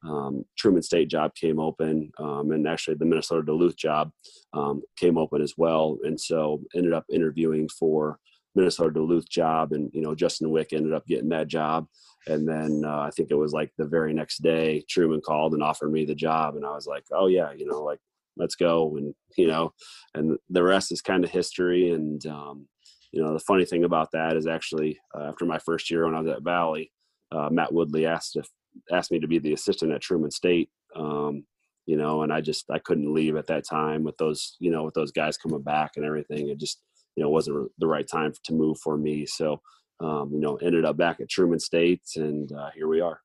[0.04, 4.10] um, Truman State job came open, um, and actually the Minnesota Duluth job
[4.52, 5.98] um, came open as well.
[6.04, 8.18] And so ended up interviewing for
[8.54, 11.86] Minnesota Duluth job, and you know Justin Wieck ended up getting that job.
[12.26, 15.62] And then uh, I think it was like the very next day, Truman called and
[15.62, 18.00] offered me the job, and I was like, oh yeah, you know, like
[18.36, 19.72] let's go, and you know,
[20.14, 21.90] and the rest is kind of history.
[21.90, 22.66] And um,
[23.12, 26.14] you know, the funny thing about that is actually uh, after my first year when
[26.14, 26.92] I was at Valley.
[27.32, 28.46] Uh, Matt Woodley asked if
[28.92, 30.70] asked me to be the assistant at Truman State.
[30.94, 31.44] Um,
[31.86, 34.84] you know, and I just I couldn't leave at that time with those you know
[34.84, 36.48] with those guys coming back and everything.
[36.48, 36.82] It just
[37.16, 39.26] you know wasn't the right time to move for me.
[39.26, 39.60] So
[40.00, 43.20] um, you know ended up back at Truman State, and uh, here we are.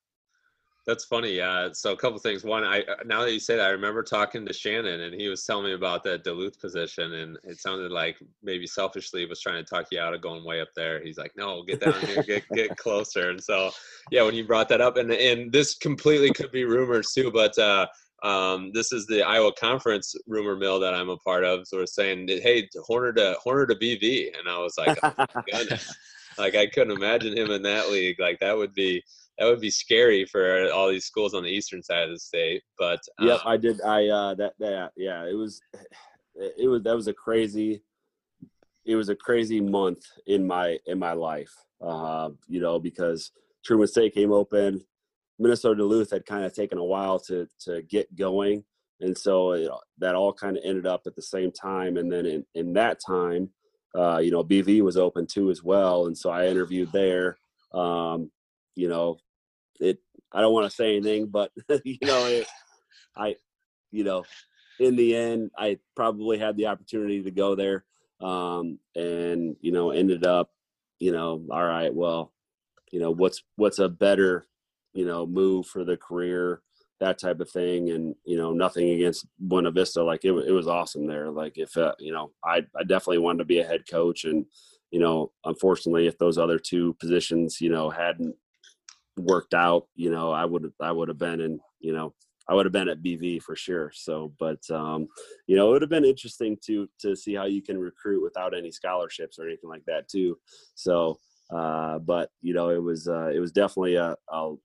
[0.87, 1.37] That's funny.
[1.37, 1.69] Yeah.
[1.73, 2.43] So a couple things.
[2.43, 5.27] One, I uh, now that you say that, I remember talking to Shannon, and he
[5.27, 9.63] was telling me about that Duluth position, and it sounded like maybe selfishly was trying
[9.63, 11.03] to talk you out of going way up there.
[11.03, 13.69] He's like, "No, get down here, get get closer." And so,
[14.09, 17.55] yeah, when you brought that up, and and this completely could be rumors too, but
[17.59, 17.85] uh,
[18.23, 21.67] um, this is the Iowa Conference rumor mill that I'm a part of.
[21.67, 25.79] So we're saying, "Hey, Horner to Horner to BV," and I was like, "Oh my
[26.39, 28.19] like I couldn't imagine him in that league.
[28.19, 29.03] Like that would be
[29.41, 32.61] that would be scary for all these schools on the eastern side of the state.
[32.77, 33.81] But um, yep, I did.
[33.81, 35.59] I uh, that that yeah, it was
[36.35, 37.81] it was that was a crazy
[38.85, 41.51] it was a crazy month in my in my life.
[41.81, 43.31] Uh, you know, because
[43.65, 44.85] Truman State came open,
[45.39, 48.63] Minnesota Duluth had kind of taken a while to to get going,
[48.99, 51.97] and so you know, that all kind of ended up at the same time.
[51.97, 53.49] And then in in that time,
[53.97, 57.39] uh, you know, BV was open too as well, and so I interviewed there.
[57.73, 58.29] Um,
[58.75, 59.17] you know,
[59.81, 59.99] it.
[60.31, 61.51] I don't want to say anything, but
[61.83, 62.47] you know, it,
[63.15, 63.35] I,
[63.91, 64.23] you know,
[64.79, 67.85] in the end, I probably had the opportunity to go there,
[68.21, 70.51] um, and you know, ended up,
[70.99, 72.31] you know, all right, well,
[72.91, 74.45] you know, what's what's a better,
[74.93, 76.61] you know, move for the career,
[76.99, 80.67] that type of thing, and you know, nothing against Buena Vista, like it, it was
[80.67, 81.29] awesome there.
[81.29, 84.45] Like if uh, you know, I I definitely wanted to be a head coach, and
[84.91, 88.35] you know, unfortunately, if those other two positions, you know, hadn't
[89.21, 92.13] worked out, you know, I would I would have been in, you know,
[92.47, 93.91] I would have been at BV for sure.
[93.93, 95.07] So, but um,
[95.47, 98.55] you know, it would have been interesting to to see how you can recruit without
[98.55, 100.37] any scholarships or anything like that too.
[100.75, 101.19] So,
[101.53, 104.55] uh, but you know, it was uh, it was definitely a, a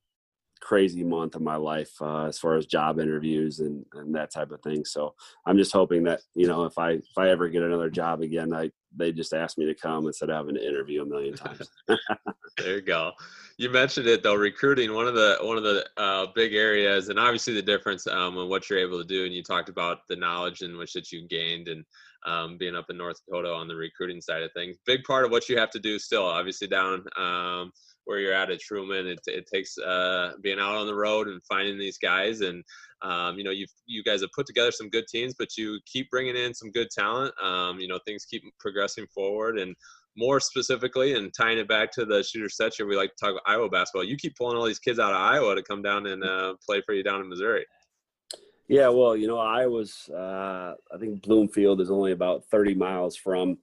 [0.67, 4.51] crazy month of my life uh, as far as job interviews and, and that type
[4.51, 4.85] of thing.
[4.85, 5.15] So
[5.47, 8.53] I'm just hoping that you know if I if I ever get another job again,
[8.53, 11.71] I they just ask me to come instead of having to interview a million times.
[12.59, 13.13] there you go.
[13.59, 17.19] You mentioned it though, recruiting one of the one of the uh, big areas, and
[17.19, 19.25] obviously the difference um, in what you're able to do.
[19.25, 21.85] And you talked about the knowledge in which that you gained and
[22.27, 24.77] um, being up in North Dakota on the recruiting side of things.
[24.85, 27.71] Big part of what you have to do still, obviously down um,
[28.07, 29.07] where you're at at Truman.
[29.07, 32.41] It, it takes uh, being out on the road and finding these guys.
[32.41, 32.65] And
[33.03, 36.11] um, you know, you you guys have put together some good teams, but you keep
[36.11, 37.35] bringing in some good talent.
[37.43, 39.59] Um, you know, things keep progressing forward.
[39.59, 39.77] And
[40.17, 43.33] more specifically, and tying it back to the Shooter's Touch here, we like to talk
[43.33, 44.05] about Iowa basketball.
[44.05, 46.81] You keep pulling all these kids out of Iowa to come down and uh, play
[46.87, 47.67] for you down in Missouri.
[48.69, 53.15] Yeah, well, you know, I was, uh, I think Bloomfield is only about 30 miles
[53.15, 53.59] from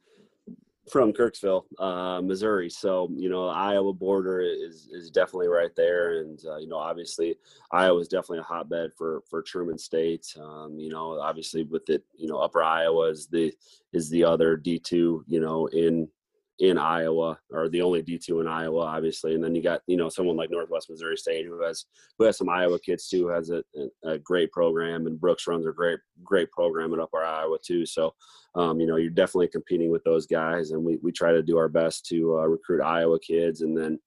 [0.89, 2.69] from Kirksville, uh, Missouri.
[2.69, 7.35] So you know, Iowa border is is definitely right there, and uh, you know, obviously,
[7.71, 10.35] Iowa is definitely a hotbed for for Truman State.
[10.39, 13.53] Um, you know, obviously with it, you know, Upper Iowa is the
[13.93, 16.09] is the other D two, you know, in
[16.63, 19.35] in Iowa, or the only D2 in Iowa, obviously.
[19.35, 21.85] And then you got, you know, someone like Northwest Missouri State who has
[22.17, 23.61] who has some Iowa kids too, has a,
[24.05, 27.85] a great program, and Brooks runs a great great program at Upper Iowa too.
[27.85, 28.13] So,
[28.55, 31.57] um, you know, you're definitely competing with those guys, and we we try to do
[31.57, 33.99] our best to uh, recruit Iowa kids, and then.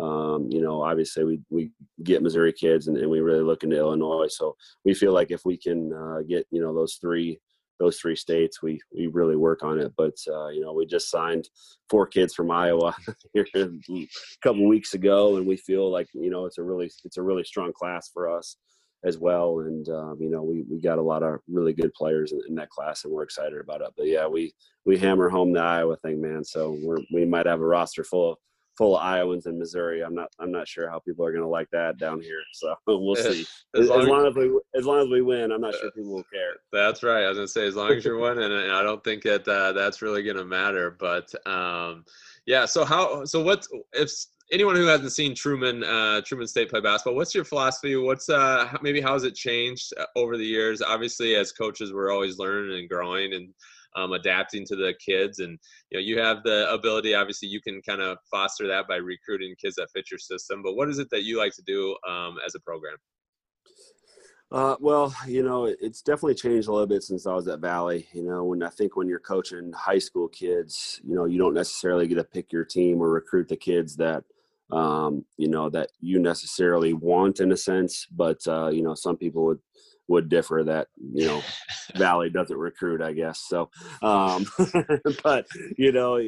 [0.00, 1.70] Um, you know, obviously we, we
[2.02, 4.26] get Missouri kids and, and we really look into Illinois.
[4.28, 7.38] So we feel like if we can uh, get, you know, those three
[7.78, 9.92] those three states, we we really work on it.
[9.96, 11.48] But uh, you know, we just signed
[11.90, 12.94] four kids from Iowa
[13.32, 14.08] here a
[14.42, 17.44] couple weeks ago, and we feel like you know it's a really it's a really
[17.44, 18.56] strong class for us
[19.04, 19.60] as well.
[19.60, 22.54] And um, you know, we we got a lot of really good players in, in,
[22.56, 23.88] that class, and we're excited about it.
[23.96, 24.54] But yeah, we
[24.84, 26.44] we hammer home the Iowa thing, man.
[26.44, 28.38] So we're we might have a roster full of
[28.76, 30.02] full of Iowans in Missouri.
[30.02, 32.40] I'm not I'm not sure how people are going to like that down here.
[32.52, 33.46] So we'll see.
[33.74, 36.12] As, long, as, long as we as long as we win, I'm not sure people
[36.12, 36.54] will care.
[36.72, 37.24] That's right.
[37.24, 39.46] I was going to say as long as you're winning, and I don't think that
[39.46, 40.90] uh, that's really going to matter.
[40.90, 42.04] But um,
[42.46, 42.66] yeah.
[42.66, 43.24] So how?
[43.24, 44.10] So what if?
[44.52, 47.96] Anyone who hasn't seen Truman uh, Truman State play basketball, what's your philosophy?
[47.96, 50.82] What's uh, maybe how has it changed uh, over the years?
[50.82, 53.54] Obviously, as coaches, we're always learning and growing, and
[53.94, 55.38] um, adapting to the kids.
[55.38, 55.58] And
[55.90, 57.14] you know, you have the ability.
[57.14, 60.62] Obviously, you can kind of foster that by recruiting kids that fit your system.
[60.62, 62.96] But what is it that you like to do um, as a program?
[64.52, 68.06] Uh, well, you know, it's definitely changed a little bit since I was at Valley.
[68.12, 71.54] You know, when I think when you're coaching high school kids, you know, you don't
[71.54, 74.22] necessarily get to pick your team or recruit the kids that,
[74.70, 78.06] um, you know, that you necessarily want in a sense.
[78.12, 79.60] But uh, you know, some people would
[80.08, 81.42] would differ that you know
[81.96, 83.44] Valley doesn't recruit, I guess.
[83.48, 83.70] So,
[84.02, 84.46] um,
[85.22, 85.46] but
[85.76, 86.20] you know,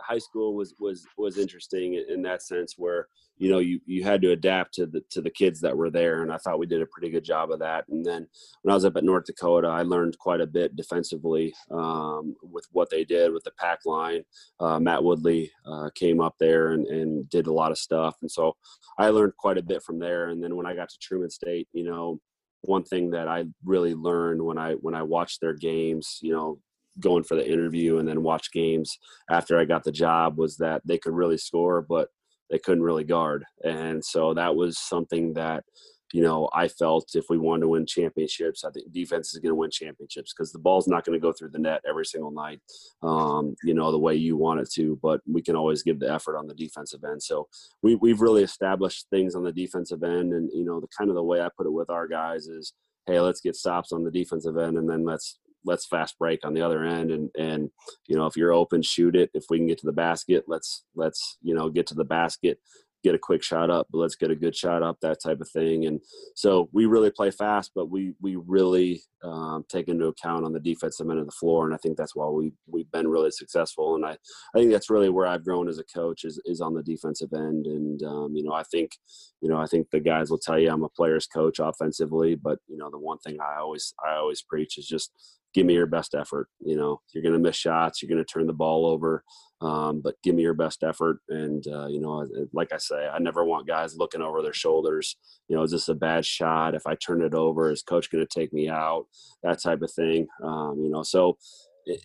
[0.00, 4.20] high school was was was interesting in that sense where you know you you had
[4.22, 6.82] to adapt to the to the kids that were there, and I thought we did
[6.82, 7.84] a pretty good job of that.
[7.88, 8.26] And then
[8.62, 12.66] when I was up at North Dakota, I learned quite a bit defensively um, with
[12.72, 14.24] what they did with the pack line.
[14.58, 18.30] Uh, Matt Woodley uh, came up there and, and did a lot of stuff, and
[18.30, 18.56] so
[18.98, 20.28] I learned quite a bit from there.
[20.28, 22.20] And then when I got to Truman State, you know
[22.62, 26.58] one thing that I really learned when I when I watched their games, you know,
[26.98, 28.98] going for the interview and then watch games
[29.30, 32.08] after I got the job was that they could really score, but
[32.50, 33.44] they couldn't really guard.
[33.64, 35.64] And so that was something that
[36.12, 39.50] you know, I felt if we wanted to win championships, I think defense is going
[39.50, 42.32] to win championships because the ball's not going to go through the net every single
[42.32, 42.60] night,
[43.02, 44.98] um, you know, the way you want it to.
[45.02, 47.22] But we can always give the effort on the defensive end.
[47.22, 47.48] So
[47.82, 51.16] we, we've really established things on the defensive end, and you know, the kind of
[51.16, 52.72] the way I put it with our guys is,
[53.06, 56.54] hey, let's get stops on the defensive end, and then let's let's fast break on
[56.54, 57.70] the other end and and
[58.06, 60.84] you know if you're open shoot it if we can get to the basket let's
[60.94, 62.58] let's you know get to the basket
[63.02, 65.48] get a quick shot up, but let's get a good shot up, that type of
[65.50, 65.86] thing.
[65.86, 66.00] And
[66.34, 70.60] so we really play fast, but we we really um, take into account on the
[70.60, 73.94] defensive end of the floor, and I think that's why we we've been really successful.
[73.94, 74.12] And I
[74.54, 77.32] I think that's really where I've grown as a coach is is on the defensive
[77.34, 77.66] end.
[77.66, 78.92] And um, you know I think
[79.40, 82.58] you know I think the guys will tell you I'm a player's coach offensively, but
[82.68, 85.12] you know the one thing I always I always preach is just
[85.54, 86.48] give me your best effort.
[86.60, 89.24] You know, you're going to miss shots, you're going to turn the ball over,
[89.60, 91.18] um, but give me your best effort.
[91.28, 95.16] And uh, you know, like I say, I never want guys looking over their shoulders.
[95.48, 96.74] You know, is this a bad shot?
[96.74, 99.06] If I turn it over, is coach going to take me out?
[99.42, 100.26] That type of thing.
[100.42, 101.36] Um, you know, so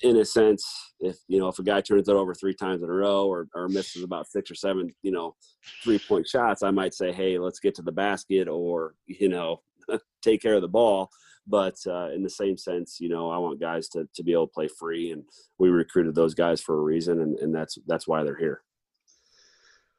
[0.01, 0.65] in a sense,
[0.99, 3.47] if you know if a guy turns it over three times in a row or,
[3.53, 5.35] or misses about six or seven, you know,
[5.83, 9.61] three point shots, I might say, hey, let's get to the basket, or you know,
[10.21, 11.09] take care of the ball.
[11.47, 14.47] But uh, in the same sense, you know, I want guys to, to be able
[14.47, 15.23] to play free, and
[15.59, 18.63] we recruited those guys for a reason, and, and that's that's why they're here.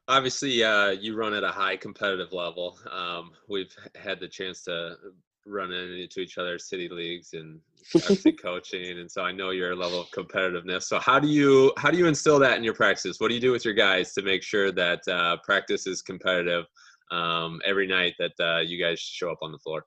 [0.08, 2.78] Obviously, uh, you run at a high competitive level.
[2.90, 4.96] Um, we've had the chance to
[5.46, 7.60] run into each other's city leagues and
[7.94, 10.84] obviously coaching, and so I know your level of competitiveness.
[10.84, 13.20] So, how do you how do you instill that in your practice?
[13.20, 16.64] What do you do with your guys to make sure that uh, practice is competitive
[17.12, 19.84] um, every night that uh, you guys show up on the floor?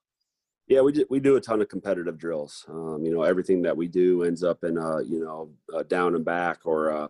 [0.70, 2.63] Yeah, we do, we do a ton of competitive drills.
[2.70, 6.13] Um, you know, everything that we do ends up in a you know a down
[6.13, 7.09] and back, or a,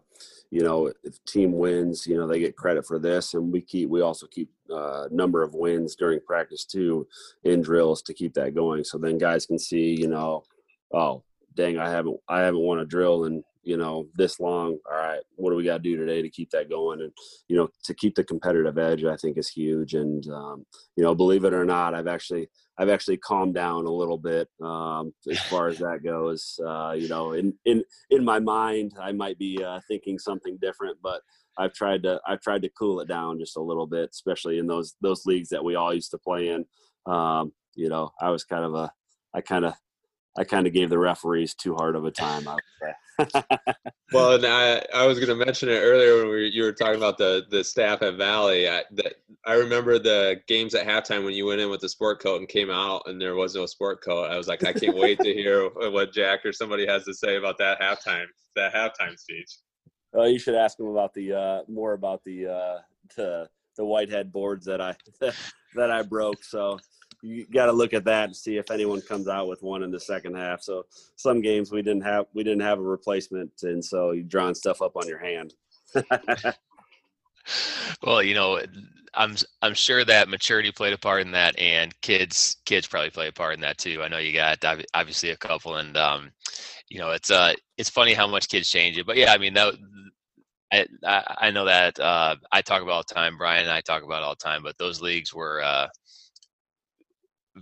[0.49, 3.89] you know, if team wins, you know they get credit for this, and we keep
[3.89, 7.05] we also keep a uh, number of wins during practice too
[7.43, 8.85] in drills to keep that going.
[8.85, 10.45] So then guys can see, you know,
[10.93, 14.97] oh dang, I haven't I haven't won a drill in you know this long all
[14.97, 17.01] right what do we got to do today to keep that going?
[17.01, 17.11] And
[17.47, 19.93] you know to keep the competitive edge i think is huge.
[19.93, 23.91] And um, you know believe it or not i've actually i've actually calmed down a
[23.91, 26.59] little bit um, as far as that goes.
[26.65, 30.97] Uh, you know in in in my mind i might be uh, thinking something different
[31.03, 31.21] but
[31.57, 34.67] i've tried to i've tried to cool it down just a little bit especially in
[34.67, 36.65] those those leagues that we all used to play in.
[37.05, 38.91] Um, you know i was kind of a
[39.33, 39.73] i kind of
[40.37, 42.47] I kind of gave the referees too hard of a time.
[42.47, 42.57] I
[44.13, 46.95] well, and I, I was going to mention it earlier when we, you were talking
[46.95, 48.69] about the the staff at Valley.
[48.69, 49.15] I, that,
[49.45, 52.47] I remember the games at halftime when you went in with the sport coat and
[52.47, 54.31] came out, and there was no sport coat.
[54.31, 57.35] I was like, I can't wait to hear what Jack or somebody has to say
[57.35, 59.57] about that halftime that halftime speech.
[60.13, 62.77] Oh, you should ask him about the uh, more about the uh,
[63.15, 64.95] the the whitehead boards that I
[65.75, 66.43] that I broke.
[66.43, 66.79] So
[67.21, 69.91] you got to look at that and see if anyone comes out with one in
[69.91, 70.61] the second half.
[70.61, 74.55] So some games we didn't have we didn't have a replacement, and so you're drawing
[74.55, 75.53] stuff up on your hand.
[78.03, 78.61] well, you know,
[79.13, 83.27] I'm I'm sure that maturity played a part in that, and kids kids probably play
[83.27, 84.01] a part in that too.
[84.01, 84.63] I know you got
[84.93, 86.31] obviously a couple, and um,
[86.89, 89.05] you know, it's uh it's funny how much kids change it.
[89.05, 89.75] But yeah, I mean that.
[90.71, 93.39] I, I know that uh, I talk about all the time.
[93.39, 95.87] Brian and I talk about all the time, but those leagues were uh,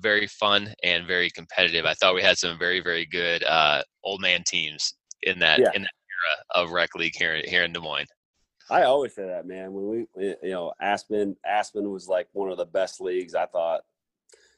[0.02, 1.86] very fun and very competitive.
[1.86, 4.94] I thought we had some very very good uh, old man teams
[5.24, 5.72] in that yeah.
[5.74, 8.08] in that era of rec league here here in Des Moines.
[8.70, 9.72] I always say that, man.
[9.72, 13.34] When we, you know, Aspen, Aspen was like one of the best leagues.
[13.34, 13.82] I thought,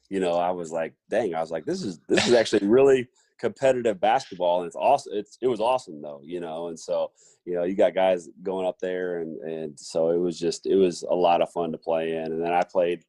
[0.09, 3.07] you know, I was like, dang, I was like, this is this is actually really
[3.39, 5.13] competitive basketball, and it's awesome.
[5.15, 7.11] It's it was awesome though, you know, and so
[7.45, 10.75] you know, you got guys going up there, and and so it was just it
[10.75, 12.25] was a lot of fun to play in.
[12.25, 13.03] And then I played.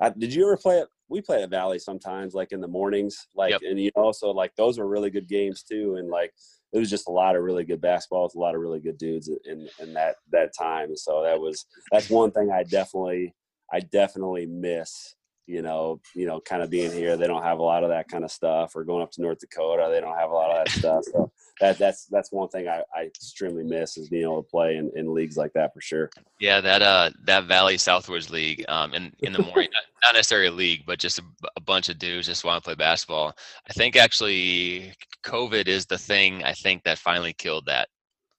[0.00, 0.88] I, did you ever play it?
[1.08, 3.60] We play at Valley sometimes, like in the mornings, like yep.
[3.62, 6.32] and you know, so like those were really good games too, and like
[6.72, 8.98] it was just a lot of really good basketball with a lot of really good
[8.98, 10.96] dudes in in that that time.
[10.96, 13.34] So that was that's one thing I definitely
[13.72, 15.14] I definitely miss
[15.46, 17.16] you know, you know, kind of being here.
[17.16, 18.74] They don't have a lot of that kind of stuff.
[18.74, 21.04] Or going up to North Dakota, they don't have a lot of that stuff.
[21.04, 21.30] So
[21.60, 24.90] that that's that's one thing I, I extremely miss is being able to play in,
[24.96, 26.10] in leagues like that for sure.
[26.40, 30.48] Yeah, that uh that Valley Southwoods League, um, in in the morning, not, not necessarily
[30.48, 31.22] a league, but just a,
[31.56, 33.36] a bunch of dudes just want to play basketball.
[33.68, 37.88] I think actually COVID is the thing I think that finally killed that.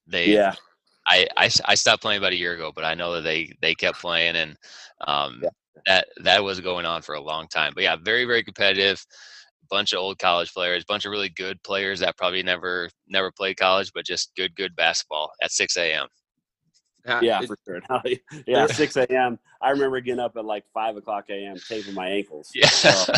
[0.08, 0.56] They yeah.
[1.08, 3.76] I, I, I stopped playing about a year ago, but I know that they they
[3.76, 4.58] kept playing and
[5.08, 5.49] um, yeah
[5.86, 7.74] that that was going on for a long time.
[7.76, 9.06] But yeah, very very competitive.
[9.70, 13.58] Bunch of old college players, bunch of really good players that probably never never played
[13.58, 16.08] college, but just good good basketball at 6 a.m.
[17.08, 17.82] Uh, yeah, for sure.
[18.48, 19.38] yeah, 6 a.m.
[19.62, 21.56] I remember getting up at like 5 o'clock a.m.
[21.68, 22.50] taping my ankles.
[22.54, 22.68] Yeah.
[22.68, 23.14] So,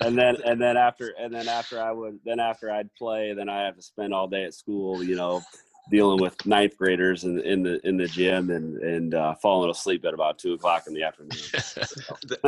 [0.00, 3.48] and then and then after and then after I would then after I'd play, then
[3.48, 5.42] I have to spend all day at school, you know,
[5.90, 10.04] dealing with ninth graders in, in the in the gym and and uh, falling asleep
[10.04, 11.30] at about two o'clock in the afternoon.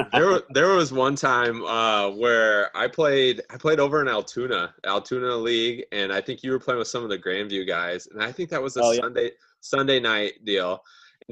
[0.13, 5.37] there, there was one time uh, where I played I played over in Altoona, Altoona
[5.37, 8.23] League, and I think you were playing with some of the Grand View guys, and
[8.23, 9.31] I think that was a oh, Sunday yeah.
[9.61, 10.83] Sunday night deal.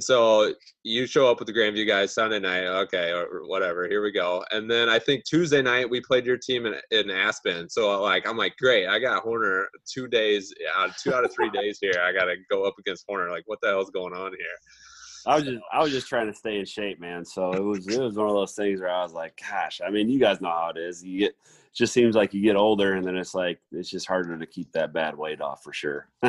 [0.01, 3.88] So you show up with the Grand View guys Sunday night, okay, or whatever.
[3.88, 4.44] Here we go.
[4.51, 7.68] And then I think Tuesday night we played your team in, in Aspen.
[7.68, 11.32] So uh, like I'm like, great, I got Horner two days out, two out of
[11.34, 12.03] three days here.
[12.03, 13.30] I got to go up against Horner.
[13.30, 14.59] Like, what the hell's going on here?
[15.26, 17.24] I was just I was just trying to stay in shape, man.
[17.24, 19.90] So it was it was one of those things where I was like, gosh, I
[19.90, 21.05] mean, you guys know how it is.
[21.05, 21.36] You get
[21.79, 24.70] just seems like you get older and then it's like it's just harder to keep
[24.72, 26.09] that bad weight off for sure.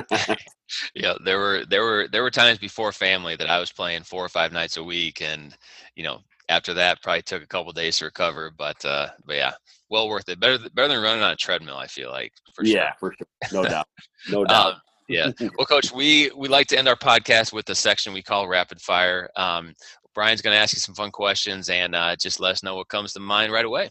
[0.94, 4.24] yeah, there were there were there were times before family that I was playing four
[4.24, 5.58] or five nights a week and
[5.96, 6.20] you know,
[6.50, 9.54] after that probably took a couple days to recover, but uh but yeah,
[9.90, 10.40] well worth it.
[10.40, 12.32] Better better than running on a treadmill, I feel like.
[12.54, 13.12] For yeah, sure.
[13.12, 13.64] for sure.
[13.64, 13.88] No doubt.
[14.30, 14.74] No doubt.
[14.74, 15.32] Um, yeah.
[15.58, 18.80] Well, coach, we we like to end our podcast with the section we call rapid
[18.80, 19.28] fire.
[19.36, 19.74] Um,
[20.14, 22.88] Brian's going to ask you some fun questions and uh, just let us know what
[22.88, 23.90] comes to mind right away.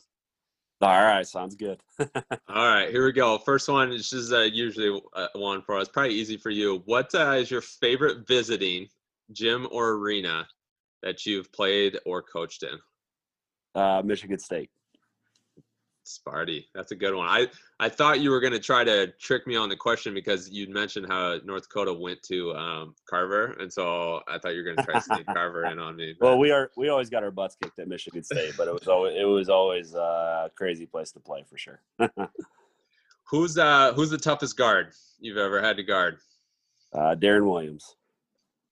[0.81, 1.81] All right, sounds good.
[1.99, 2.09] All
[2.49, 3.37] right, here we go.
[3.39, 5.89] First one is just uh, usually uh, one for us.
[5.89, 6.83] Probably easy for you.
[6.85, 8.87] What uh, is your favorite visiting
[9.33, 10.47] gym or arena
[11.03, 12.79] that you've played or coached in?
[13.74, 14.70] Uh, Michigan State.
[16.09, 16.65] Sparty.
[16.75, 17.29] That's a good one.
[17.29, 17.49] I,
[17.79, 20.69] I thought you were going to try to trick me on the question because you
[20.69, 24.77] mentioned how North Dakota went to um, Carver, and so I thought you were going
[24.79, 26.15] to try to sneak Carver in on me.
[26.19, 26.27] But.
[26.27, 28.89] Well, we are we always got our butts kicked at Michigan State, but it was
[28.89, 31.81] always it was always a crazy place to play for sure.
[33.25, 36.19] who's uh who's the toughest guard you've ever had to guard?
[36.93, 37.97] Uh, Deron Williams.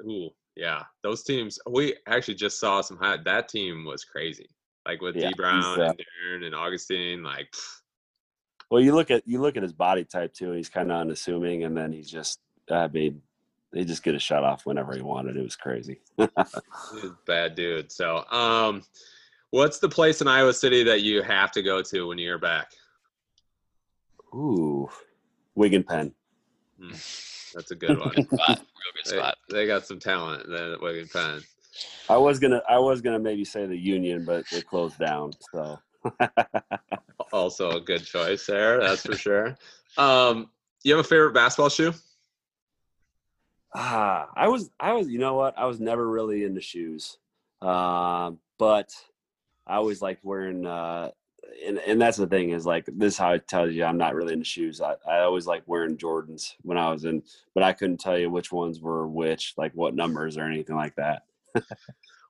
[0.03, 1.59] Ooh, yeah, those teams.
[1.68, 3.18] We actually just saw some high.
[3.24, 4.49] That team was crazy
[4.87, 7.22] like with yeah, Dee Brown uh, and Deron and Augustine.
[7.22, 7.53] Like,
[8.70, 10.53] well, you look at you look at his body type too.
[10.53, 13.22] He's kind of unassuming, and then he's just I mean,
[13.72, 15.37] they just get a shut off whenever he wanted.
[15.37, 16.01] It was crazy.
[17.26, 17.93] bad dude.
[17.93, 18.82] So, um,
[19.51, 22.72] what's the place in Iowa City that you have to go to when you're back?
[24.34, 24.89] Ooh,
[25.55, 26.12] Wig and Pen.
[26.80, 26.91] Hmm,
[27.55, 28.11] that's a good one.
[28.11, 28.49] good spot.
[28.49, 29.37] Real good spot.
[29.49, 31.41] They, they, got some talent then at Wig and Pen.
[32.09, 35.33] I was gonna I was gonna maybe say the Union, but they closed down.
[35.53, 35.79] So
[37.33, 39.57] also a good choice there, that's for sure.
[39.97, 40.51] Um,
[40.85, 41.93] you have a favorite basketball shoe?
[43.74, 47.18] Ah, I was I was you know what I was never really into shoes,
[47.61, 48.91] uh, but
[49.66, 50.66] I always like wearing.
[50.66, 51.11] Uh,
[51.64, 54.14] and, and that's the thing is like this is how I tell you I'm not
[54.14, 54.81] really into shoes.
[54.81, 57.22] I, I always like wearing Jordans when I was in,
[57.55, 60.97] but I couldn't tell you which ones were which, like what numbers or anything like
[60.97, 61.22] that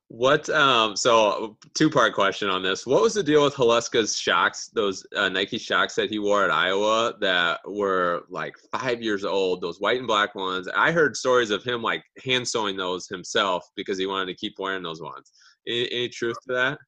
[0.09, 2.87] what um so two part question on this.
[2.87, 4.71] What was the deal with Haluska's Shox?
[4.73, 9.61] those uh, nike Shox that he wore at iowa that were like five years old
[9.61, 10.69] those white and black ones?
[10.77, 14.55] I heard stories of him like hand sewing those himself because he wanted to keep
[14.59, 15.33] wearing those ones.
[15.67, 16.79] Any, any truth to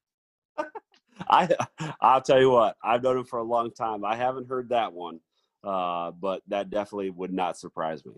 [0.57, 0.65] that?
[1.29, 1.49] I
[1.99, 4.05] i'll tell you what i've known him for a long time.
[4.05, 5.19] I haven't heard that one
[5.65, 8.13] uh but that definitely would not surprise me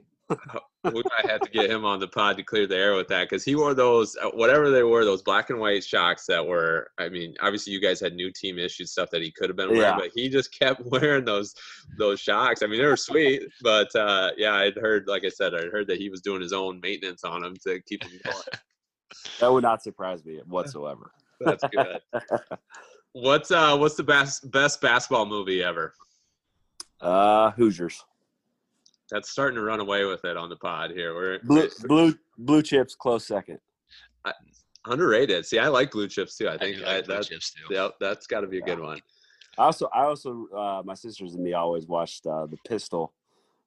[0.83, 3.29] we might have to get him on the pod to clear the air with that
[3.29, 6.89] because he wore those uh, whatever they were those black and white Shox that were
[6.97, 9.69] i mean obviously you guys had new team issued stuff that he could have been
[9.69, 9.97] wearing yeah.
[9.97, 11.53] but he just kept wearing those
[11.97, 12.63] those Shox.
[12.63, 15.87] I mean they were sweet but uh, yeah i'd heard like i said i heard
[15.87, 18.37] that he was doing his own maintenance on them to keep them going.
[19.41, 21.11] That would not surprise me whatsoever.
[21.41, 21.99] That's good.
[23.11, 25.93] What's uh what's the best best basketball movie ever?
[27.01, 28.05] Uh hoosiers
[29.11, 31.13] that's starting to run away with it on the pod here.
[31.13, 33.59] We're blue blue blue chips close second.
[34.25, 34.33] I,
[34.85, 35.45] underrated.
[35.45, 36.49] See, I like blue chips too.
[36.49, 37.73] I think I like I, that, chips too.
[37.73, 38.65] Yeah, that's got to be a yeah.
[38.65, 39.01] good one.
[39.57, 43.13] I also, I also, uh, my sisters and me always watched uh, the Pistol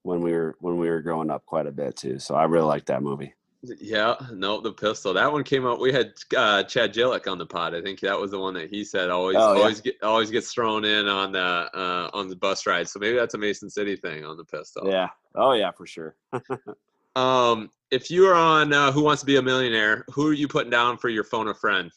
[0.03, 2.19] when we were when we were growing up quite a bit too.
[2.19, 3.35] So I really like that movie.
[3.81, 5.15] Yeah, no, the pistol.
[5.15, 5.81] That one came out.
[5.81, 7.75] We had uh, Chad Gillick on the pod.
[7.75, 10.53] I think that was the one that he said always, oh, always get, always gets
[10.53, 12.89] thrown in on the uh, on the bus ride.
[12.89, 14.89] So maybe that's a Mason City thing on the pistol.
[14.89, 15.09] Yeah.
[15.35, 16.17] Oh yeah, for sure.
[17.17, 20.49] um, if you are on uh, Who Wants to Be a Millionaire, who are you
[20.49, 21.91] putting down for your phone a friend?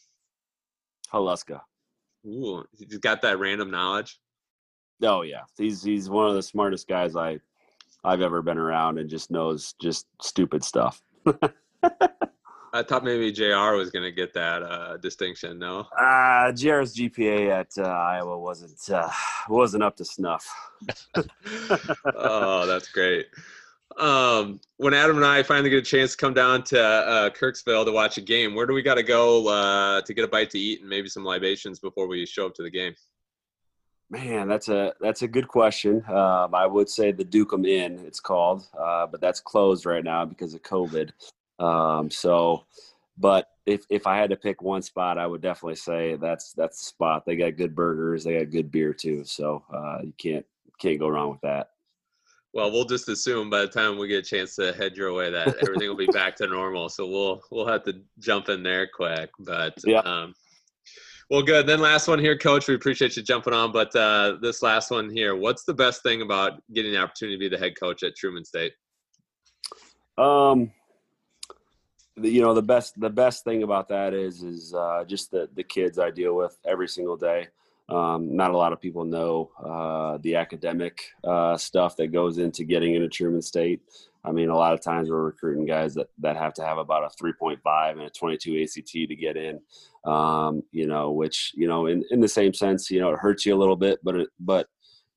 [1.11, 1.61] Haluska.
[2.26, 4.20] Ooh, he's got that random knowledge.
[5.01, 7.39] Oh yeah, he's he's one of the smartest guys I
[8.03, 11.01] I've ever been around, and just knows just stupid stuff.
[12.74, 13.76] I thought maybe Jr.
[13.76, 15.58] was going to get that uh, distinction.
[15.58, 19.10] No, uh, Jr.'s GPA at uh, Iowa wasn't uh,
[19.50, 20.46] wasn't up to snuff.
[22.16, 23.28] oh, that's great.
[23.98, 27.86] Um, when Adam and I finally get a chance to come down to uh, Kirksville
[27.86, 30.52] to watch a game, where do we got to go uh, to get a bite
[30.52, 32.94] to eat and maybe some libations before we show up to the game?
[34.10, 36.03] Man, that's a that's a good question.
[36.08, 40.24] Um, I would say the Dukum Inn, it's called, uh, but that's closed right now
[40.24, 41.12] because of COVID.
[41.60, 42.66] Um, so,
[43.18, 46.80] but if if I had to pick one spot, I would definitely say that's that's
[46.80, 47.26] the spot.
[47.26, 50.45] They got good burgers, they got good beer too, so uh, you can't
[50.80, 51.72] can't go wrong with that.
[52.53, 55.30] well, we'll just assume by the time we get a chance to head your way
[55.32, 56.88] that everything will be back to normal.
[56.88, 59.32] So we'll we'll have to jump in there quick.
[59.38, 59.99] But yeah.
[59.99, 60.34] Um,
[61.30, 61.68] well, good.
[61.68, 62.68] Then last one here, Coach.
[62.68, 63.72] We appreciate you jumping on.
[63.72, 67.40] But uh, this last one here, what's the best thing about getting the opportunity to
[67.40, 68.74] be the head coach at Truman State?
[70.18, 70.72] Um,
[72.22, 75.64] you know the best the best thing about that is is uh, just the the
[75.64, 77.48] kids I deal with every single day.
[77.90, 82.66] Um, not a lot of people know uh, the academic uh, stuff that goes into
[82.66, 83.82] getting into Truman State.
[84.28, 87.04] I mean, a lot of times we're recruiting guys that, that have to have about
[87.04, 89.60] a 3.5 and a 22 ACT to get in.
[90.06, 93.46] Um, you know, which you know, in, in the same sense, you know, it hurts
[93.46, 94.68] you a little bit, but it, but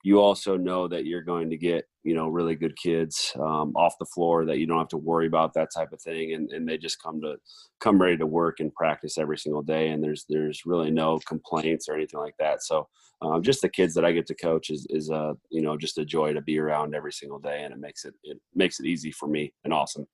[0.03, 3.99] you also know that you're going to get you know really good kids um, off
[3.99, 6.35] the floor that you don't have to worry about that type of thing.
[6.35, 7.37] And, and they just come to
[7.81, 9.89] come ready to work and practice every single day.
[9.89, 12.63] And there's there's really no complaints or anything like that.
[12.63, 12.89] So
[13.23, 15.99] um, just the kids that i get to coach is is a you know just
[15.99, 18.87] a joy to be around every single day and it makes it it makes it
[18.87, 20.07] easy for me and awesome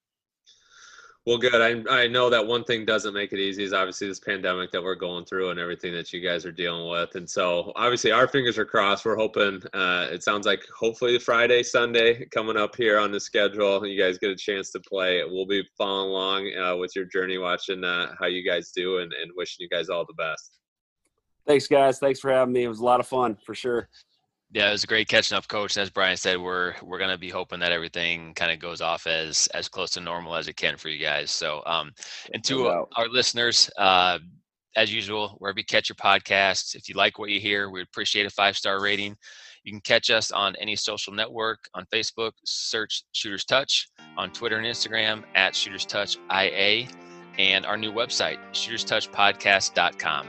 [1.27, 1.61] well, good.
[1.61, 4.83] I, I know that one thing doesn't make it easy is obviously this pandemic that
[4.83, 7.17] we're going through and everything that you guys are dealing with.
[7.17, 9.05] And so, obviously, our fingers are crossed.
[9.05, 13.85] We're hoping uh, it sounds like hopefully Friday, Sunday coming up here on the schedule.
[13.85, 15.25] You guys get a chance to play.
[15.25, 19.13] We'll be following along uh, with your journey, watching uh, how you guys do, and,
[19.13, 20.61] and wishing you guys all the best.
[21.47, 21.99] Thanks, guys.
[21.99, 22.65] Thanks for having me.
[22.65, 23.89] It was a lot of fun for sure.
[24.53, 25.77] Yeah, it was a great catching up, coach.
[25.77, 29.49] As Brian said, we're we're gonna be hoping that everything kind of goes off as
[29.49, 31.31] as close to normal as it can for you guys.
[31.31, 31.93] So, um,
[32.33, 34.19] and to our listeners, uh,
[34.77, 38.27] as usual, wherever you catch your podcasts, if you like what you hear, we'd appreciate
[38.27, 39.17] a five star rating.
[39.65, 44.59] You can catch us on any social network on Facebook, search Shooters Touch, on Twitter
[44.59, 46.87] and Instagram at Shooters Touch IA,
[47.37, 50.29] and our new website, shooterstouchpodcast.com.